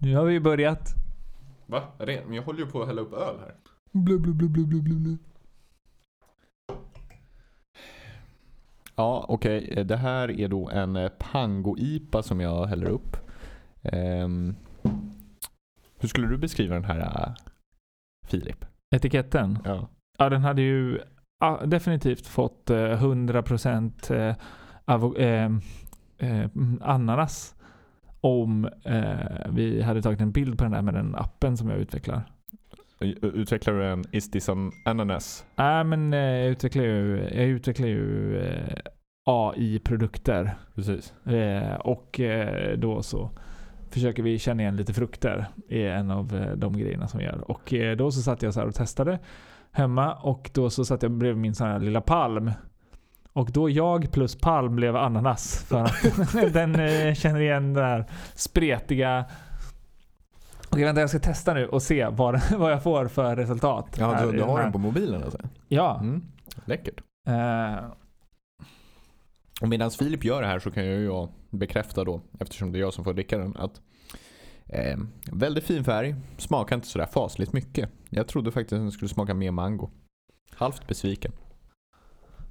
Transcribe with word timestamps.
Nu 0.00 0.16
har 0.16 0.24
vi 0.24 0.32
ju 0.32 0.40
börjat. 0.40 0.94
Va? 1.66 1.82
Ren? 1.98 2.24
Men 2.26 2.34
jag 2.34 2.42
håller 2.42 2.60
ju 2.60 2.66
på 2.66 2.82
att 2.82 2.88
hälla 2.88 3.00
upp 3.02 3.12
öl 3.12 3.36
här. 3.40 3.54
Blu, 3.92 4.18
blu, 4.18 4.32
blu, 4.32 4.48
blu, 4.48 4.66
blu, 4.66 4.82
blu, 4.82 4.94
blu. 4.94 5.16
Ja, 8.96 9.24
okej. 9.28 9.84
Det 9.84 9.96
här 9.96 10.40
är 10.40 10.48
då 10.48 10.68
en 10.70 10.96
eh, 10.96 11.10
Pango-IPA 11.18 12.22
som 12.22 12.40
jag 12.40 12.66
häller 12.66 12.86
upp. 12.86 13.16
Ehm, 13.82 14.56
hur 15.98 16.08
skulle 16.08 16.26
du 16.26 16.38
beskriva 16.38 16.74
den 16.74 16.84
här 16.84 17.00
äh, 17.00 17.34
Filip? 18.26 18.64
Etiketten. 18.96 19.58
Ja. 19.64 19.88
Ja, 20.18 20.28
den 20.28 20.42
hade 20.42 20.62
ju 20.62 21.00
ja, 21.40 21.62
definitivt 21.66 22.26
fått 22.26 22.70
eh, 22.70 22.76
100% 22.76 24.12
eh, 24.12 24.36
avo- 24.86 25.18
eh, 25.18 25.50
eh, 26.30 26.50
ananas 26.80 27.54
om 28.20 28.68
eh, 28.84 29.50
vi 29.50 29.82
hade 29.82 30.02
tagit 30.02 30.20
en 30.20 30.32
bild 30.32 30.58
på 30.58 30.64
den 30.64 30.72
där 30.72 30.82
med 30.82 30.94
den 30.94 31.14
appen 31.14 31.56
som 31.56 31.70
jag 31.70 31.78
utvecklar. 31.78 32.22
Utvecklar 33.22 33.74
du 33.74 33.86
en 33.86 34.04
Is 34.12 34.30
this 34.30 34.48
an 34.48 34.72
ananas? 34.84 35.46
Nej, 35.56 35.84
men 35.84 36.12
eh, 36.12 36.20
jag 36.20 36.48
utvecklar 36.48 36.84
ju, 36.84 37.28
jag 37.32 37.44
utvecklar 37.44 37.88
ju 37.88 38.38
eh, 38.40 38.78
AI-produkter. 39.24 40.54
Precis. 40.74 41.14
Eh, 41.26 41.74
och 41.74 42.20
eh, 42.20 42.78
då 42.78 43.02
så 43.02 43.30
försöker 43.90 44.22
vi 44.22 44.38
känna 44.38 44.62
igen 44.62 44.76
lite 44.76 44.94
frukter 44.94 45.46
i 45.68 45.82
en 45.82 46.10
av 46.10 46.36
eh, 46.36 46.56
de 46.56 46.78
grejerna 46.78 47.08
som 47.08 47.18
vi 47.18 47.24
gör. 47.24 47.50
Och 47.50 47.74
då 47.98 48.10
så 48.10 48.22
satt 48.22 48.42
jag 48.42 48.54
så 48.54 48.62
och 48.62 48.74
testade 48.74 49.18
hemma 49.72 50.14
och 50.14 50.50
då 50.54 50.70
så 50.70 50.84
satt 50.84 51.02
jag 51.02 51.12
bredvid 51.12 51.40
min 51.40 51.54
sån 51.54 51.66
här 51.66 51.80
lilla 51.80 52.00
palm. 52.00 52.50
Och 53.38 53.50
då 53.52 53.70
jag 53.70 54.12
plus 54.12 54.36
palm 54.36 54.76
blev 54.76 54.96
ananas. 54.96 55.64
För 55.68 55.82
att 55.82 56.52
den 56.52 56.74
eh, 56.74 57.14
känner 57.14 57.40
igen 57.40 57.74
det 57.74 57.82
här 57.82 58.04
spretiga 58.34 59.24
Okej 60.68 60.84
vänta 60.84 61.00
jag 61.00 61.10
ska 61.10 61.18
testa 61.18 61.54
nu 61.54 61.66
och 61.66 61.82
se 61.82 62.08
vad, 62.08 62.40
vad 62.58 62.72
jag 62.72 62.82
får 62.82 63.08
för 63.08 63.36
resultat. 63.36 63.96
Ja, 63.98 64.12
här 64.12 64.26
du, 64.26 64.32
du 64.32 64.42
har 64.42 64.62
den 64.62 64.72
på 64.72 64.78
mobilen 64.78 65.22
alltså? 65.22 65.38
Ja. 65.68 65.98
Mm. 66.00 66.22
Läckert. 66.64 67.00
Och 69.60 69.68
medan 69.68 69.90
Filip 69.90 70.24
gör 70.24 70.42
det 70.42 70.48
här 70.48 70.58
så 70.58 70.70
kan 70.70 70.86
jag 70.86 70.98
ju 70.98 71.28
bekräfta 71.50 72.04
då, 72.04 72.20
eftersom 72.40 72.72
det 72.72 72.78
är 72.78 72.80
jag 72.80 72.94
som 72.94 73.04
får 73.04 73.14
dricka 73.14 73.38
den, 73.38 73.56
att 73.56 73.80
eh, 74.66 74.98
väldigt 75.32 75.64
fin 75.64 75.84
färg, 75.84 76.14
smakar 76.38 76.76
inte 76.76 76.88
sådär 76.88 77.06
fasligt 77.06 77.52
mycket. 77.52 77.90
Jag 78.10 78.28
trodde 78.28 78.52
faktiskt 78.52 78.72
att 78.72 78.78
den 78.78 78.92
skulle 78.92 79.08
smaka 79.08 79.34
mer 79.34 79.50
mango. 79.50 79.90
Halvt 80.54 80.88
besviken. 80.88 81.32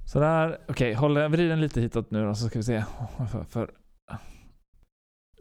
Sådär, 0.08 0.58
okej, 0.68 0.94
håll 0.94 1.28
vrid 1.28 1.50
den 1.50 1.60
lite 1.60 1.80
hitåt 1.80 2.10
nu 2.10 2.24
då 2.24 2.34
så 2.34 2.48
ska 2.48 2.58
vi 2.58 2.62
se. 2.62 2.84
För, 3.30 3.44
för... 3.44 3.70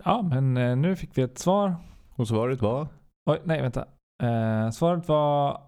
Ja, 0.03 0.21
men 0.21 0.57
eh, 0.57 0.75
nu 0.75 0.95
fick 0.95 1.17
vi 1.17 1.21
ett 1.21 1.37
svar. 1.37 1.75
Och 2.15 2.27
svaret 2.27 2.61
var? 2.61 2.87
Oj, 3.25 3.41
nej 3.43 3.61
vänta. 3.61 3.87
Eh, 4.23 4.69
svaret 4.69 5.07
var 5.07 5.61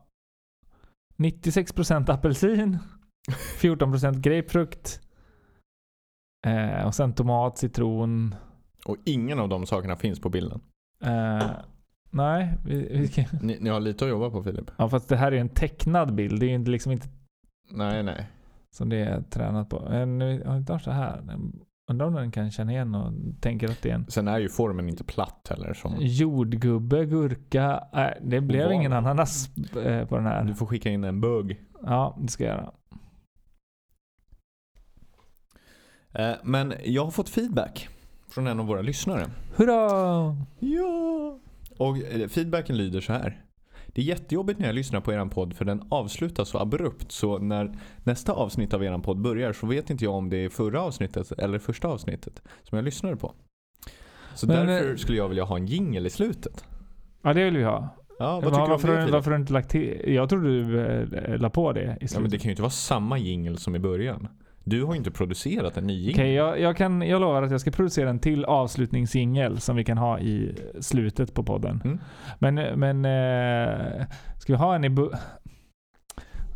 96% 1.17 2.11
apelsin, 2.11 2.77
14% 3.61 4.19
grapefrukt 4.19 5.01
eh, 6.47 6.85
och 6.85 6.95
sen 6.95 7.13
tomat, 7.13 7.57
citron. 7.57 8.35
Och 8.85 8.97
ingen 9.05 9.39
av 9.39 9.49
de 9.49 9.65
sakerna 9.65 9.95
finns 9.95 10.19
på 10.19 10.29
bilden. 10.29 10.61
Eh, 11.03 11.51
nej, 12.09 12.53
vi, 12.65 12.99
vi 12.99 13.07
ska... 13.07 13.23
Ni, 13.41 13.57
ni 13.59 13.69
har 13.69 13.79
lite 13.79 14.05
att 14.05 14.09
jobba 14.09 14.29
på 14.29 14.43
Filip? 14.43 14.71
Ja, 14.77 14.89
fast 14.89 15.09
det 15.09 15.17
här 15.17 15.31
är 15.31 15.37
en 15.37 15.49
tecknad 15.49 16.15
bild. 16.15 16.39
Det 16.39 16.45
är 16.45 16.59
ju 16.59 16.65
liksom 16.65 16.91
inte 16.91 17.07
Nej, 17.71 18.03
nej. 18.03 18.27
Som 18.75 18.89
det 18.89 18.97
är 18.97 19.21
tränat 19.21 19.69
på. 19.69 19.87
Men 19.89 20.17
nu 20.17 20.43
har 20.45 20.57
inte 20.57 20.79
så 20.79 20.91
här. 20.91 21.23
Undrar 21.91 22.07
om 22.07 22.13
den 22.13 22.31
kan 22.31 22.51
känna 22.51 22.71
igen 22.71 22.95
och 22.95 23.13
tänker 23.41 23.69
att 23.71 23.81
det 23.81 23.89
är 23.89 23.95
en 23.95 24.05
Sen 24.11 24.27
är 24.27 24.39
ju 24.39 24.49
formen 24.49 24.89
inte 24.89 25.03
platt 25.03 25.47
heller. 25.49 25.73
Som 25.73 25.95
Jordgubbe, 25.99 27.05
gurka. 27.05 27.83
Nej, 27.93 28.19
det 28.21 28.41
blev 28.41 28.61
Oval. 28.61 28.73
ingen 28.73 28.93
ananas 28.93 29.57
eh, 29.57 30.07
på 30.07 30.15
den 30.15 30.23
du 30.23 30.29
här. 30.29 30.53
får 30.53 30.65
skicka 30.65 30.89
in 30.89 31.03
en 31.03 31.21
bugg. 31.21 31.61
Ja, 31.83 32.17
det 32.21 32.27
ska 32.27 32.43
jag 32.43 32.55
göra. 32.57 32.73
Eh, 36.13 36.37
men 36.43 36.73
jag 36.85 37.03
har 37.03 37.11
fått 37.11 37.29
feedback 37.29 37.89
från 38.29 38.47
en 38.47 38.59
av 38.59 38.65
våra 38.65 38.81
lyssnare. 38.81 39.25
Hurra! 39.55 39.75
Ja! 40.59 41.39
Och 41.77 41.97
eh, 41.97 42.27
feedbacken 42.27 42.77
lyder 42.77 43.01
så 43.01 43.13
här. 43.13 43.45
Det 43.93 44.01
är 44.01 44.05
jättejobbigt 44.05 44.59
när 44.59 44.65
jag 44.67 44.75
lyssnar 44.75 45.01
på 45.01 45.13
eran 45.13 45.29
podd 45.29 45.53
för 45.53 45.65
den 45.65 45.83
avslutas 45.89 46.49
så 46.49 46.57
abrupt 46.59 47.11
så 47.11 47.37
när 47.37 47.71
nästa 48.03 48.33
avsnitt 48.33 48.73
av 48.73 48.83
eran 48.83 49.01
podd 49.01 49.21
börjar 49.21 49.53
så 49.53 49.67
vet 49.67 49.89
inte 49.89 50.03
jag 50.05 50.13
om 50.13 50.29
det 50.29 50.37
är 50.37 50.49
förra 50.49 50.81
avsnittet 50.81 51.31
eller 51.31 51.59
första 51.59 51.87
avsnittet 51.87 52.41
som 52.63 52.75
jag 52.75 52.85
lyssnade 52.85 53.15
på. 53.15 53.33
Så 54.35 54.47
Men, 54.47 54.67
därför 54.67 54.89
eh, 54.89 54.95
skulle 54.95 55.17
jag 55.17 55.27
vilja 55.29 55.43
ha 55.43 55.57
en 55.57 55.65
jingle 55.65 56.07
i 56.07 56.09
slutet. 56.09 56.65
Ja, 57.21 57.33
det 57.33 57.43
vill 57.43 57.57
vi 57.57 57.63
ha. 57.63 57.89
Ja, 58.19 58.39
vad 58.39 58.43
tycker 58.43 58.65
du 58.65 58.69
varför, 58.71 58.87
det 58.95 59.01
har- 59.01 59.09
varför 59.09 59.31
du 59.31 59.37
inte 59.37 59.53
lagt 59.53 59.69
till? 59.69 60.01
Jag 60.13 60.29
trodde 60.29 60.47
du 60.47 60.79
eh, 60.81 61.37
la 61.37 61.49
på 61.49 61.71
det 61.73 61.81
i 61.81 61.85
Ja, 61.85 61.95
men 61.99 62.07
slutet. 62.07 62.31
det 62.31 62.37
kan 62.37 62.43
ju 62.45 62.49
inte 62.51 62.61
vara 62.61 62.69
samma 62.71 63.17
jingle 63.17 63.57
som 63.57 63.75
i 63.75 63.79
början. 63.79 64.27
Du 64.69 64.83
har 64.83 64.95
inte 64.95 65.11
producerat 65.11 65.77
en 65.77 65.87
ny 65.87 65.93
jingle. 65.93 66.13
Okej, 66.23 66.33
jag, 66.33 66.59
jag, 66.59 66.77
kan, 66.77 67.01
jag 67.01 67.21
lovar 67.21 67.43
att 67.43 67.51
jag 67.51 67.61
ska 67.61 67.71
producera 67.71 68.09
en 68.09 68.19
till 68.19 68.45
avslutningssingel 68.45 69.59
som 69.59 69.75
vi 69.75 69.83
kan 69.83 69.97
ha 69.97 70.19
i 70.19 70.55
slutet 70.79 71.33
på 71.33 71.43
podden. 71.43 71.81
Mm. 71.85 71.99
Men, 72.39 72.79
men 72.79 73.05
eh, 73.05 74.05
ska 74.37 74.53
vi 74.53 74.57
ha 74.57 74.75
en 74.75 74.83
i 74.83 74.89
bu- 74.89 75.15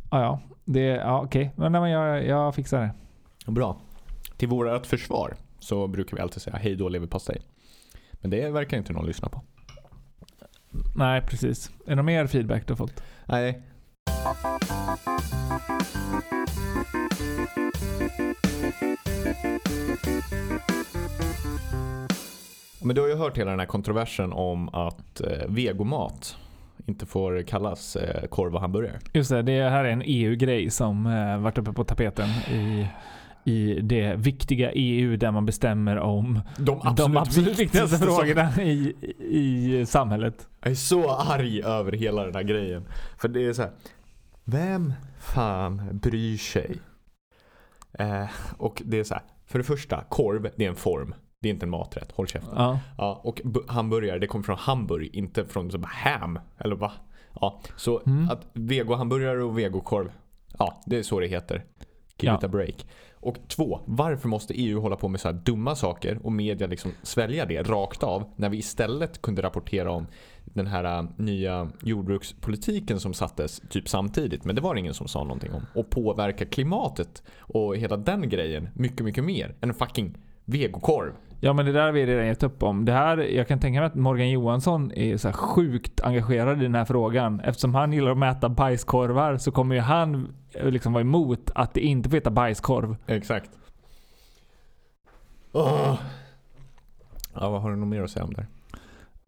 ah, 0.09 0.22
ja, 0.22 0.40
det, 0.66 0.81
ja 0.81 1.22
okej. 1.22 1.51
Men, 1.56 1.72
nej, 1.72 1.81
men 1.81 1.91
jag, 1.91 2.28
jag 2.28 2.56
fixar 2.56 2.81
det. 2.81 3.51
Bra. 3.51 3.78
Till 4.38 4.47
vårat 4.47 4.88
försvar 4.88 5.34
så 5.59 5.88
brukar 5.88 6.18
vi 6.18 6.24
alltid 6.24 6.41
säga 6.41 6.56
hej 6.56 6.75
då 6.75 6.90
leverpastej. 6.90 7.41
Men 8.13 8.31
det 8.31 8.50
verkar 8.50 8.78
inte 8.78 8.94
någon 8.94 9.06
lyssna 9.06 9.30
på. 9.30 9.41
Nej, 10.95 11.22
precis. 11.22 11.72
Är 11.85 11.90
det 11.90 11.95
någon 11.95 12.06
mer 12.06 12.28
feedback 12.28 12.68
du 12.68 12.74
har 12.74 12.78
fått? 12.78 13.03
Nej. 13.25 13.62
Men 22.81 22.95
du 22.95 23.01
har 23.01 23.07
ju 23.07 23.16
hört 23.16 23.38
hela 23.38 23.51
den 23.51 23.59
här 23.59 23.66
kontroversen 23.67 24.34
om 24.34 24.69
att 24.69 25.22
eh, 25.22 25.28
vegomat 25.47 26.38
inte 26.85 27.06
får 27.06 27.41
kallas 27.41 27.95
eh, 27.95 28.28
korv 28.28 28.56
och 28.56 28.62
hamburgare. 28.62 29.00
Just 29.13 29.29
det, 29.29 29.41
det 29.41 29.69
här 29.69 29.83
är 29.85 29.89
en 29.89 30.01
EU-grej 30.06 30.69
som 30.69 31.06
eh, 31.06 31.38
varit 31.38 31.57
uppe 31.57 31.73
på 31.73 31.83
tapeten 31.83 32.29
i, 32.53 32.88
i 33.44 33.79
det 33.81 34.16
viktiga 34.16 34.72
EU 34.72 35.17
där 35.17 35.31
man 35.31 35.45
bestämmer 35.45 35.97
om 36.00 36.39
De 36.57 36.94
de 36.97 37.17
absolut 37.17 37.59
viktigaste 37.59 37.97
som- 37.97 38.07
frågorna 38.07 38.62
i, 38.63 38.95
i 39.19 39.85
samhället. 39.85 40.47
Jag 40.62 40.72
är 40.72 40.75
så 40.75 41.09
arg 41.12 41.62
över 41.63 41.91
hela 41.91 42.23
den 42.25 42.35
här 42.35 42.44
grejen. 42.44 42.83
För 43.22 43.28
det 43.28 43.45
är 43.45 43.53
så 43.53 43.62
här. 43.62 43.72
Vem 44.46 44.94
fan 45.20 45.81
bryr 46.00 46.38
sig? 46.38 46.80
Eh, 47.94 48.26
och 48.58 48.81
det 48.86 49.00
är 49.00 49.04
så 49.04 49.14
här. 49.14 49.24
För 49.46 49.59
det 49.59 49.64
första, 49.64 50.04
korv, 50.09 50.50
det 50.56 50.66
är 50.66 50.70
en 50.70 50.76
form. 50.76 51.16
Det 51.42 51.50
är 51.50 51.54
inte 51.54 51.66
en 51.66 51.70
maträtt. 51.70 52.12
Håll 52.12 52.28
käften. 52.28 52.54
Ja. 52.56 52.80
Ja, 52.98 53.22
och 53.24 53.42
bu- 53.44 53.70
hamburgare, 53.72 54.20
det 54.20 54.28
kommer 54.28 54.44
från 54.44 54.58
Hamburg, 54.58 55.09
inte 55.16 55.46
från 55.46 55.72
så 55.72 55.78
bara 55.78 55.88
ham. 55.88 56.40
Eller 56.58 56.76
va? 56.76 56.92
Ja, 57.42 57.62
så 57.78 58.02
Mm. 58.06 58.30
att 58.30 58.48
vegohamburgare 58.54 59.44
och 59.44 59.58
vegokorv, 59.58 60.12
ja, 60.60 60.81
det 60.86 60.98
är 60.98 61.04
så 61.04 61.20
det 61.20 61.28
heter. 61.28 61.64
Give 62.18 62.31
Ja. 62.34 62.38
it 62.38 62.44
a 62.44 62.48
break. 62.48 62.88
Och 63.23 63.38
två, 63.47 63.79
varför 63.85 64.28
måste 64.29 64.53
EU 64.53 64.79
hålla 64.79 64.95
på 64.95 65.07
med 65.07 65.19
så 65.19 65.28
här 65.28 65.35
dumma 65.45 65.75
saker 65.75 66.19
och 66.23 66.31
media 66.31 66.67
liksom 66.67 66.91
svälja 67.03 67.45
det 67.45 67.63
rakt 67.63 68.03
av 68.03 68.23
när 68.35 68.50
vi 68.50 68.57
istället 68.57 69.22
kunde 69.22 69.41
rapportera 69.41 69.91
om 69.91 70.07
den 70.44 70.67
här 70.67 70.84
äh, 70.84 71.06
nya 71.17 71.69
jordbrukspolitiken 71.81 73.00
som 73.00 73.13
sattes 73.13 73.62
typ 73.69 73.89
samtidigt. 73.89 74.45
Men 74.45 74.56
det 74.56 74.62
var 74.62 74.73
det 74.73 74.79
ingen 74.79 74.94
som 74.94 75.07
sa 75.07 75.23
någonting 75.23 75.53
om. 75.53 75.66
Och 75.75 75.89
påverka 75.89 76.45
klimatet 76.45 77.23
och 77.39 77.78
hela 77.78 77.97
den 77.97 78.29
grejen 78.29 78.69
mycket, 78.73 79.06
mycket 79.06 79.23
mer 79.23 79.56
än 79.62 79.69
en 79.69 79.75
fucking 79.75 80.17
vegokorv. 80.45 81.12
ja, 81.39 81.53
men 81.53 81.66
det 81.66 81.72
där 81.72 81.85
har 81.85 81.91
vi 81.91 82.06
redan 82.06 82.28
gett 82.28 82.44
upp 82.44 82.63
om. 82.63 82.85
Det 82.85 82.91
här, 82.91 83.17
jag 83.17 83.47
kan 83.47 83.59
tänka 83.59 83.79
mig 83.79 83.88
att 83.88 83.95
Morgan 83.95 84.30
Johansson 84.30 84.92
är 84.92 85.18
så 85.18 85.27
här 85.27 85.36
sjukt 85.36 86.01
engagerad 86.01 86.59
i 86.59 86.63
den 86.63 86.75
här 86.75 86.86
frågan. 86.86 87.39
Eftersom 87.39 87.75
han 87.75 87.94
gillar 87.94 88.12
att 88.12 88.18
mäta 88.18 88.50
bajskorvar 88.50 89.38
så 89.38 89.51
kommer 89.51 89.75
ju 89.75 89.81
han 89.81 90.36
liksom 90.61 90.94
vara 90.94 91.01
emot 91.01 91.51
att 91.55 91.73
det 91.73 91.81
inte 91.81 92.09
får 92.09 92.17
heta 92.17 92.31
bajskorv. 92.31 92.95
Exakt. 93.07 93.50
Åh. 95.51 96.00
Ja, 97.33 97.50
vad 97.50 97.61
har 97.61 97.69
du 97.71 97.75
nog 97.75 97.88
mer 97.88 98.01
att 98.01 98.11
säga 98.11 98.25
om 98.25 98.33
det? 98.33 98.45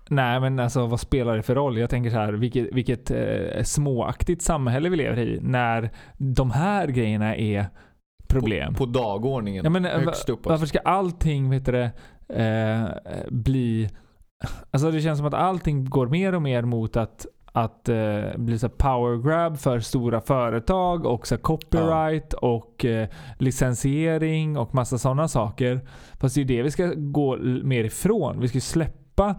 Nej 0.09 0.39
men 0.39 0.59
alltså 0.59 0.85
vad 0.85 0.99
spelar 0.99 1.35
det 1.35 1.43
för 1.43 1.55
roll? 1.55 1.77
Jag 1.77 1.89
tänker 1.89 2.09
så 2.09 2.15
här, 2.17 2.33
vilket, 2.33 2.73
vilket 2.73 3.11
eh, 3.11 3.63
småaktigt 3.63 4.41
samhälle 4.41 4.89
vi 4.89 4.97
lever 4.97 5.19
i 5.19 5.39
när 5.41 5.89
de 6.17 6.51
här 6.51 6.87
grejerna 6.87 7.35
är 7.35 7.65
problem. 8.27 8.73
På, 8.73 8.85
på 8.85 8.91
dagordningen, 8.91 9.63
Ja, 9.63 9.69
men, 9.69 9.85
eh, 9.85 9.99
högst 9.99 10.29
upp. 10.29 10.45
Varför 10.45 10.65
ska 10.65 10.79
allting, 10.79 11.49
vet 11.49 11.65
det, 11.65 11.91
eh, 12.29 12.85
bli... 13.29 13.89
Alltså 14.71 14.91
det 14.91 15.01
känns 15.01 15.17
som 15.19 15.27
att 15.27 15.33
allting 15.33 15.85
går 15.85 16.07
mer 16.07 16.35
och 16.35 16.41
mer 16.41 16.61
mot 16.61 16.97
att 16.97 17.25
att 17.55 17.89
eh, 17.89 18.37
bli 18.37 18.59
så 18.59 18.69
power 18.69 19.17
grab 19.17 19.57
för 19.57 19.79
stora 19.79 20.21
företag 20.21 21.05
och 21.05 21.27
så 21.27 21.37
copyright 21.37 22.33
och 22.33 22.85
eh, 22.85 23.07
licensiering 23.39 24.57
och 24.57 24.75
massa 24.75 24.97
sådana 24.97 25.27
saker. 25.27 25.79
Fast 26.19 26.35
det 26.35 26.41
är 26.41 26.45
det 26.45 26.61
vi 26.61 26.71
ska 26.71 26.93
gå 26.95 27.37
mer 27.63 27.83
ifrån. 27.83 28.39
Vi 28.39 28.47
ska 28.47 28.59
släppa 28.59 29.35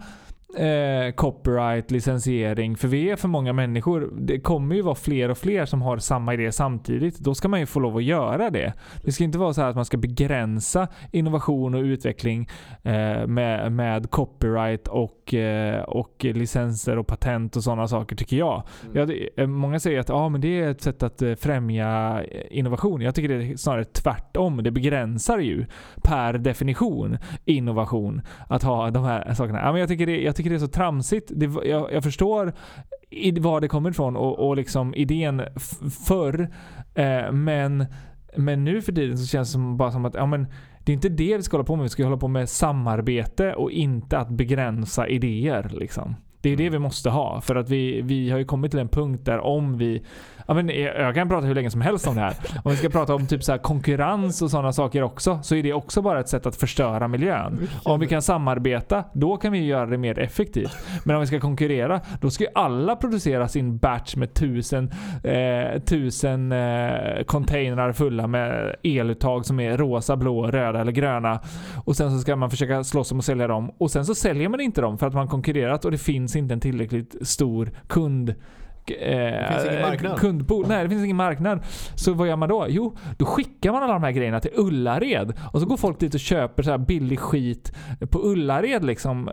eh, 0.55 1.11
copyright, 1.11 1.91
licensiering. 1.91 2.77
För 2.77 2.87
vi 2.87 3.09
är 3.09 3.15
för 3.15 3.27
många 3.27 3.53
människor. 3.53 4.13
Det 4.17 4.39
kommer 4.39 4.75
ju 4.75 4.81
vara 4.81 4.95
fler 4.95 5.29
och 5.29 5.37
fler 5.37 5.65
som 5.65 5.81
har 5.81 5.97
samma 5.97 6.33
idé 6.33 6.51
samtidigt. 6.51 7.19
Då 7.19 7.35
ska 7.35 7.47
man 7.47 7.59
ju 7.59 7.65
få 7.65 7.79
lov 7.79 7.97
att 7.97 8.03
göra 8.03 8.49
det. 8.49 8.73
Det 9.03 9.11
ska 9.11 9.23
inte 9.23 9.37
vara 9.37 9.53
så 9.53 9.61
här 9.61 9.69
att 9.69 9.75
man 9.75 9.85
ska 9.85 9.97
begränsa 9.97 10.87
innovation 11.11 11.75
och 11.75 11.81
utveckling 11.81 12.49
eh, 12.83 13.27
med, 13.27 13.71
med 13.71 14.11
copyright 14.11 14.87
och, 14.87 15.33
eh, 15.33 15.83
och 15.83 16.25
licenser 16.25 16.97
och 16.97 17.07
patent 17.07 17.55
och 17.55 17.63
sådana 17.63 17.87
saker 17.87 18.15
tycker 18.15 18.37
jag. 18.37 18.63
Mm. 18.83 18.97
Ja, 18.97 19.05
det, 19.05 19.41
eh, 19.41 19.47
många 19.47 19.79
säger 19.79 19.99
att 19.99 20.09
ah, 20.09 20.29
men 20.29 20.41
det 20.41 20.61
är 20.61 20.71
ett 20.71 20.81
sätt 20.81 21.03
att 21.03 21.21
eh, 21.21 21.35
främja 21.35 22.23
innovation. 22.51 23.01
Jag 23.01 23.15
tycker 23.15 23.29
det 23.29 23.45
är 23.45 23.55
snarare 23.55 23.85
tvärtom. 23.85 24.63
Det 24.63 24.71
begränsar 24.71 25.37
ju 25.37 25.65
per 26.03 26.33
definition 26.33 27.17
innovation 27.45 28.21
att 28.47 28.63
ha 28.63 28.91
de 28.91 29.03
här 29.03 29.33
sakerna. 29.33 29.59
Ja, 29.59 29.71
men 29.71 29.79
jag, 29.79 29.89
tycker 29.89 30.05
det, 30.05 30.21
jag 30.21 30.35
tycker 30.37 30.49
det 30.49 30.55
är 30.55 30.59
så 30.59 30.67
tramsigt. 30.67 31.31
Det, 31.35 31.45
jag, 31.65 31.93
jag 31.93 32.03
förstår 32.03 32.53
i, 33.09 33.39
var 33.39 33.61
det 33.61 33.67
kommer 33.67 33.89
ifrån 33.89 34.15
och, 34.15 34.47
och 34.47 34.55
liksom 34.55 34.95
idén 34.95 35.41
förr. 36.07 36.49
Eh, 36.93 37.31
men, 37.31 37.85
men 38.35 38.63
nu 38.63 38.81
för 38.81 38.91
tiden 38.91 39.17
så 39.17 39.25
känns 39.25 39.49
det 39.49 39.51
som, 39.51 39.77
bara 39.77 39.91
som 39.91 40.05
att 40.05 40.13
ja, 40.13 40.25
men, 40.25 40.47
det 40.87 40.91
är 40.91 40.93
inte 40.93 41.09
det 41.09 41.37
vi 41.37 41.43
ska 41.43 41.57
hålla 41.57 41.65
på 41.65 41.75
med. 41.75 41.83
Vi 41.83 41.89
ska 41.89 42.03
hålla 42.03 42.17
på 42.17 42.27
med 42.27 42.49
samarbete 42.49 43.53
och 43.53 43.71
inte 43.71 44.17
att 44.17 44.29
begränsa 44.29 45.07
idéer. 45.07 45.71
Liksom. 45.73 46.15
Det 46.41 46.49
är 46.49 46.57
det 46.57 46.69
vi 46.69 46.79
måste 46.79 47.09
ha. 47.09 47.41
För 47.41 47.55
att 47.55 47.69
vi, 47.69 48.01
vi 48.01 48.29
har 48.29 48.37
ju 48.37 48.45
kommit 48.45 48.71
till 48.71 48.79
en 48.79 48.87
punkt 48.89 49.25
där 49.25 49.39
om 49.39 49.77
vi... 49.77 50.03
Ja, 50.47 50.53
men 50.53 50.69
jag 50.69 51.07
jag 51.07 51.15
kan 51.15 51.29
prata 51.29 51.47
hur 51.47 51.55
länge 51.55 51.71
som 51.71 51.81
helst 51.81 52.07
om 52.07 52.15
det 52.15 52.21
här. 52.21 52.33
Om 52.63 52.71
vi 52.71 52.77
ska 52.77 52.89
prata 52.89 53.15
om 53.15 53.27
typ 53.27 53.43
så 53.43 53.57
konkurrens 53.57 54.41
och 54.41 54.51
sådana 54.51 54.73
saker 54.73 55.03
också, 55.03 55.39
så 55.43 55.55
är 55.55 55.63
det 55.63 55.73
också 55.73 56.01
bara 56.01 56.19
ett 56.19 56.29
sätt 56.29 56.45
att 56.45 56.55
förstöra 56.55 57.07
miljön. 57.07 57.67
Om 57.83 57.99
vi 57.99 58.07
kan 58.07 58.21
samarbeta, 58.21 59.03
då 59.13 59.37
kan 59.37 59.51
vi 59.51 59.65
göra 59.65 59.85
det 59.85 59.97
mer 59.97 60.19
effektivt. 60.19 60.77
Men 61.03 61.15
om 61.15 61.21
vi 61.21 61.27
ska 61.27 61.39
konkurrera, 61.39 62.01
då 62.21 62.29
ska 62.29 62.43
ju 62.43 62.49
alla 62.55 62.95
producera 62.95 63.47
sin 63.47 63.77
batch 63.77 64.15
med 64.15 64.33
tusen, 64.33 64.91
eh, 65.23 65.81
tusen 65.81 66.51
eh, 66.51 67.23
containrar 67.25 67.91
fulla 67.93 68.27
med 68.27 68.75
eluttag 68.83 69.45
som 69.45 69.59
är 69.59 69.77
rosa, 69.77 70.15
blå, 70.15 70.47
röda 70.47 70.81
eller 70.81 70.91
gröna. 70.91 71.39
Och 71.85 71.95
sen 71.95 72.11
så 72.11 72.19
ska 72.19 72.35
man 72.35 72.49
försöka 72.49 72.83
slåss 72.83 73.11
om 73.11 73.19
att 73.19 73.25
sälja 73.25 73.47
dem. 73.47 73.71
Och 73.77 73.91
sen 73.91 74.05
så 74.05 74.15
säljer 74.15 74.49
man 74.49 74.59
inte 74.59 74.81
dem 74.81 74.97
för 74.97 75.07
att 75.07 75.13
man 75.13 75.27
konkurrerat 75.27 75.85
och 75.85 75.91
det 75.91 75.97
finns 75.97 76.26
inte 76.35 76.53
en 76.53 76.59
tillräckligt 76.59 77.15
stor 77.21 77.71
kund 77.87 78.35
Det 78.87 79.47
finns 79.49 79.65
ingen 79.65 79.81
marknad. 79.81 80.19
Kundpool. 80.19 80.65
Nej, 80.67 80.83
det 80.83 80.89
finns 80.89 81.03
ingen 81.03 81.17
marknad. 81.17 81.59
Så 81.95 82.13
vad 82.13 82.27
gör 82.27 82.35
man 82.35 82.49
då? 82.49 82.65
Jo, 82.69 82.95
då 83.17 83.25
skickar 83.25 83.71
man 83.71 83.83
alla 83.83 83.93
de 83.93 84.03
här 84.03 84.11
grejerna 84.11 84.39
till 84.39 84.51
Ullared. 84.55 85.33
Och 85.53 85.61
så 85.61 85.65
går 85.67 85.77
folk 85.77 85.99
dit 85.99 86.13
och 86.13 86.19
köper 86.19 86.63
så 86.63 86.71
här 86.71 86.77
billig 86.77 87.19
skit 87.19 87.73
på 88.09 88.19
Ullared 88.19 88.85
liksom. 88.85 89.29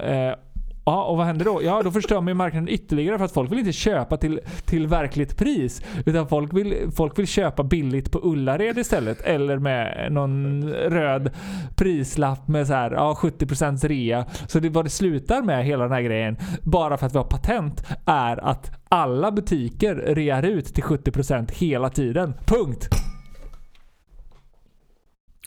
Ja, 0.87 1.05
och 1.05 1.17
vad 1.17 1.27
händer 1.27 1.45
då? 1.45 1.61
Ja, 1.63 1.83
då 1.83 1.91
förstör 1.91 2.17
man 2.17 2.29
ju 2.29 2.35
marknaden 2.35 2.69
ytterligare 2.69 3.19
för 3.19 3.25
att 3.25 3.33
folk 3.33 3.53
vill 3.53 3.59
inte 3.59 3.73
köpa 3.73 4.17
till, 4.17 4.41
till 4.65 4.87
verkligt 4.87 5.37
pris. 5.37 5.83
Utan 6.07 6.29
folk 6.29 6.53
vill, 6.53 6.91
folk 6.97 7.19
vill 7.19 7.27
köpa 7.27 7.63
billigt 7.63 8.13
på 8.13 8.21
Ullared 8.23 8.79
istället. 8.79 9.21
Eller 9.21 9.59
med 9.59 10.13
någon 10.13 10.65
röd 10.73 11.31
prislapp 11.77 12.49
med 12.49 12.67
så 12.67 12.73
här, 12.73 12.91
ja, 12.91 13.19
70% 13.21 13.89
rea. 13.89 14.27
Så 14.49 14.59
det, 14.59 14.69
vad 14.69 14.85
det 14.85 14.91
slutar 14.91 15.43
med 15.43 15.65
hela 15.65 15.83
den 15.83 15.93
här 15.93 16.03
grejen, 16.03 16.37
bara 16.63 16.97
för 16.97 17.07
att 17.07 17.15
vi 17.15 17.19
har 17.19 17.25
patent, 17.25 17.85
är 18.07 18.45
att 18.45 18.71
alla 18.89 19.33
butiker 19.33 19.95
rear 19.95 20.43
ut 20.43 20.67
till 20.67 20.85
70% 20.85 21.53
hela 21.53 21.91
tiden. 21.91 22.35
Punkt! 22.47 22.89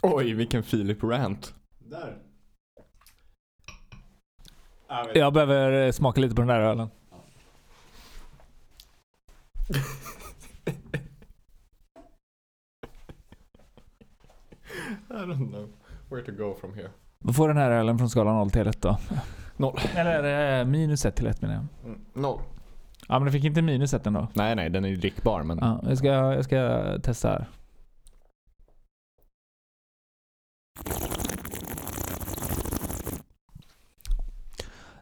Oj, 0.01 0.33
vilken 0.33 0.63
Filip 0.63 1.03
rant. 1.03 1.53
Där. 1.79 2.26
Jag 5.13 5.33
behöver 5.33 5.91
smaka 5.91 6.21
lite 6.21 6.35
på 6.35 6.41
den 6.41 6.47
där 6.47 6.59
ölen. 6.59 6.89
I 15.09 15.13
don't 15.13 15.51
know 15.51 15.69
where 16.09 16.21
to 16.25 16.31
go 16.31 16.55
from 16.61 16.73
here. 16.73 16.89
Vad 17.19 17.35
får 17.35 17.47
den 17.47 17.57
här 17.57 17.71
ölen 17.71 17.97
från 17.97 18.09
skalan 18.09 18.35
0 18.35 18.51
till 18.51 18.67
1 18.67 18.81
då? 18.81 18.97
Noll. 19.57 19.79
Eller 19.95 20.59
eh, 20.59 20.65
minus 20.65 21.05
1 21.05 21.15
till 21.15 21.27
1 21.27 21.41
menar 21.41 21.53
jag. 21.55 21.65
Mm, 21.85 21.99
Noll. 22.13 22.39
Ja 23.07 23.19
men 23.19 23.23
den 23.23 23.31
fick 23.31 23.43
inte 23.43 23.61
minus 23.61 23.93
1 23.93 24.07
ändå. 24.07 24.27
Nej, 24.33 24.55
nej, 24.55 24.69
den 24.69 24.85
är 24.85 24.89
ju 24.89 24.95
drickbar 24.95 25.43
men... 25.43 25.57
Ja, 25.61 25.79
jag, 25.87 25.97
ska, 25.97 26.07
jag 26.07 26.45
ska 26.45 26.89
testa 27.03 27.29
här. 27.29 27.45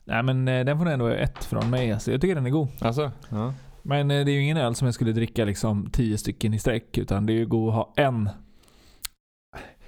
Nej 0.05 0.23
men 0.23 0.47
eh, 0.47 0.65
den 0.65 0.77
får 0.77 0.85
ändå 0.89 1.07
ett 1.07 1.43
från 1.45 1.69
mig. 1.69 1.91
Alltså, 1.91 2.11
jag 2.11 2.21
tycker 2.21 2.35
den 2.35 2.45
är 2.45 2.49
god. 2.49 2.67
Alltså? 2.81 3.11
Ja. 3.29 3.53
Men 3.83 4.11
eh, 4.11 4.25
det 4.25 4.31
är 4.31 4.33
ju 4.33 4.41
ingen 4.43 4.57
öl 4.57 4.75
som 4.75 4.85
jag 4.85 4.95
skulle 4.95 5.11
dricka 5.11 5.45
liksom 5.45 5.89
10 5.91 6.17
stycken 6.17 6.53
i 6.53 6.59
sträck. 6.59 6.97
Utan 6.97 7.25
det 7.25 7.33
är 7.33 7.37
ju 7.37 7.45
god 7.45 7.69
att 7.69 7.75
ha 7.75 7.93
en. 7.97 8.29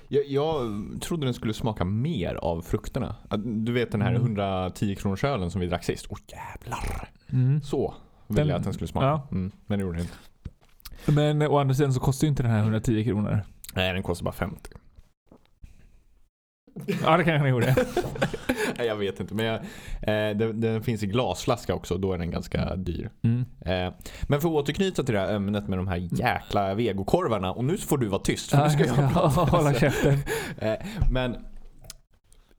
Jag, 0.07 0.25
jag 0.25 0.61
trodde 1.01 1.25
den 1.27 1.33
skulle 1.33 1.53
smaka 1.53 1.85
mer 1.85 2.35
av 2.35 2.61
frukterna. 2.61 3.15
Du 3.45 3.71
vet 3.71 3.91
den 3.91 4.01
här 4.01 4.09
Mm. 4.09 4.21
110 4.21 4.95
kronors 4.95 5.23
ölen 5.23 5.51
som 5.51 5.61
vi 5.61 5.67
drack 5.67 5.83
sist. 5.83 6.05
Åh 6.09 6.17
jävlar. 6.27 7.09
Mm. 7.29 7.61
Så 7.61 7.93
ville 8.27 8.41
Den- 8.41 8.47
jag 8.49 8.57
att 8.57 8.63
den 8.63 8.73
skulle 8.73 8.87
smaka. 8.87 9.05
ja. 9.07 9.27
Mm, 9.31 9.51
men 9.65 9.79
det 9.79 9.83
gjorde 9.85 9.97
den 9.97 10.05
inte. 10.05 10.17
Men 11.11 11.41
eh, 11.41 11.51
å 11.53 11.57
andra 11.59 11.75
sidan 11.75 11.93
så 11.93 11.99
kostar 11.99 12.25
ju 12.25 12.29
inte 12.29 12.43
den 12.43 12.51
här 12.51 12.59
110 12.61 13.03
kronor. 13.03 13.41
Nej, 13.75 13.93
den 13.93 14.03
kostar 14.03 14.23
bara 14.25 14.31
50. 14.31 14.69
Ja 17.03 17.17
det 17.17 17.23
kanske 17.23 17.31
den 17.33 17.49
gjorde. 17.49 17.75
Jag 18.87 18.95
vet 18.95 19.19
inte. 19.19 19.33
Men 19.33 19.45
jag, 19.45 19.55
eh, 20.01 20.37
den, 20.37 20.61
den 20.61 20.83
finns 20.83 21.03
i 21.03 21.07
glasflaska 21.07 21.75
också. 21.75 21.97
Då 21.97 22.13
är 22.13 22.17
den 22.17 22.31
ganska 22.31 22.75
dyr. 22.75 23.09
Mm. 23.23 23.45
Eh, 23.61 23.93
men 24.27 24.41
för 24.41 24.49
att 24.49 24.55
återknyta 24.55 25.03
till 25.03 25.13
det 25.13 25.19
här 25.21 25.35
ämnet 25.35 25.67
med 25.67 25.79
de 25.79 25.87
här 25.87 26.09
jäkla 26.11 26.73
vegokorvarna. 26.73 27.51
Och 27.51 27.65
nu 27.65 27.77
får 27.77 27.97
du 27.97 28.07
vara 28.07 28.21
tyst. 28.21 28.49
För 28.49 28.57
Ja, 28.57 28.63
nu 28.63 28.69
ska 28.69 28.85
jag 28.85 29.13
prata. 29.13 29.41
hålla 29.57 29.73
käften. 29.73 30.17
Eh, 30.57 30.75
men 31.11 31.35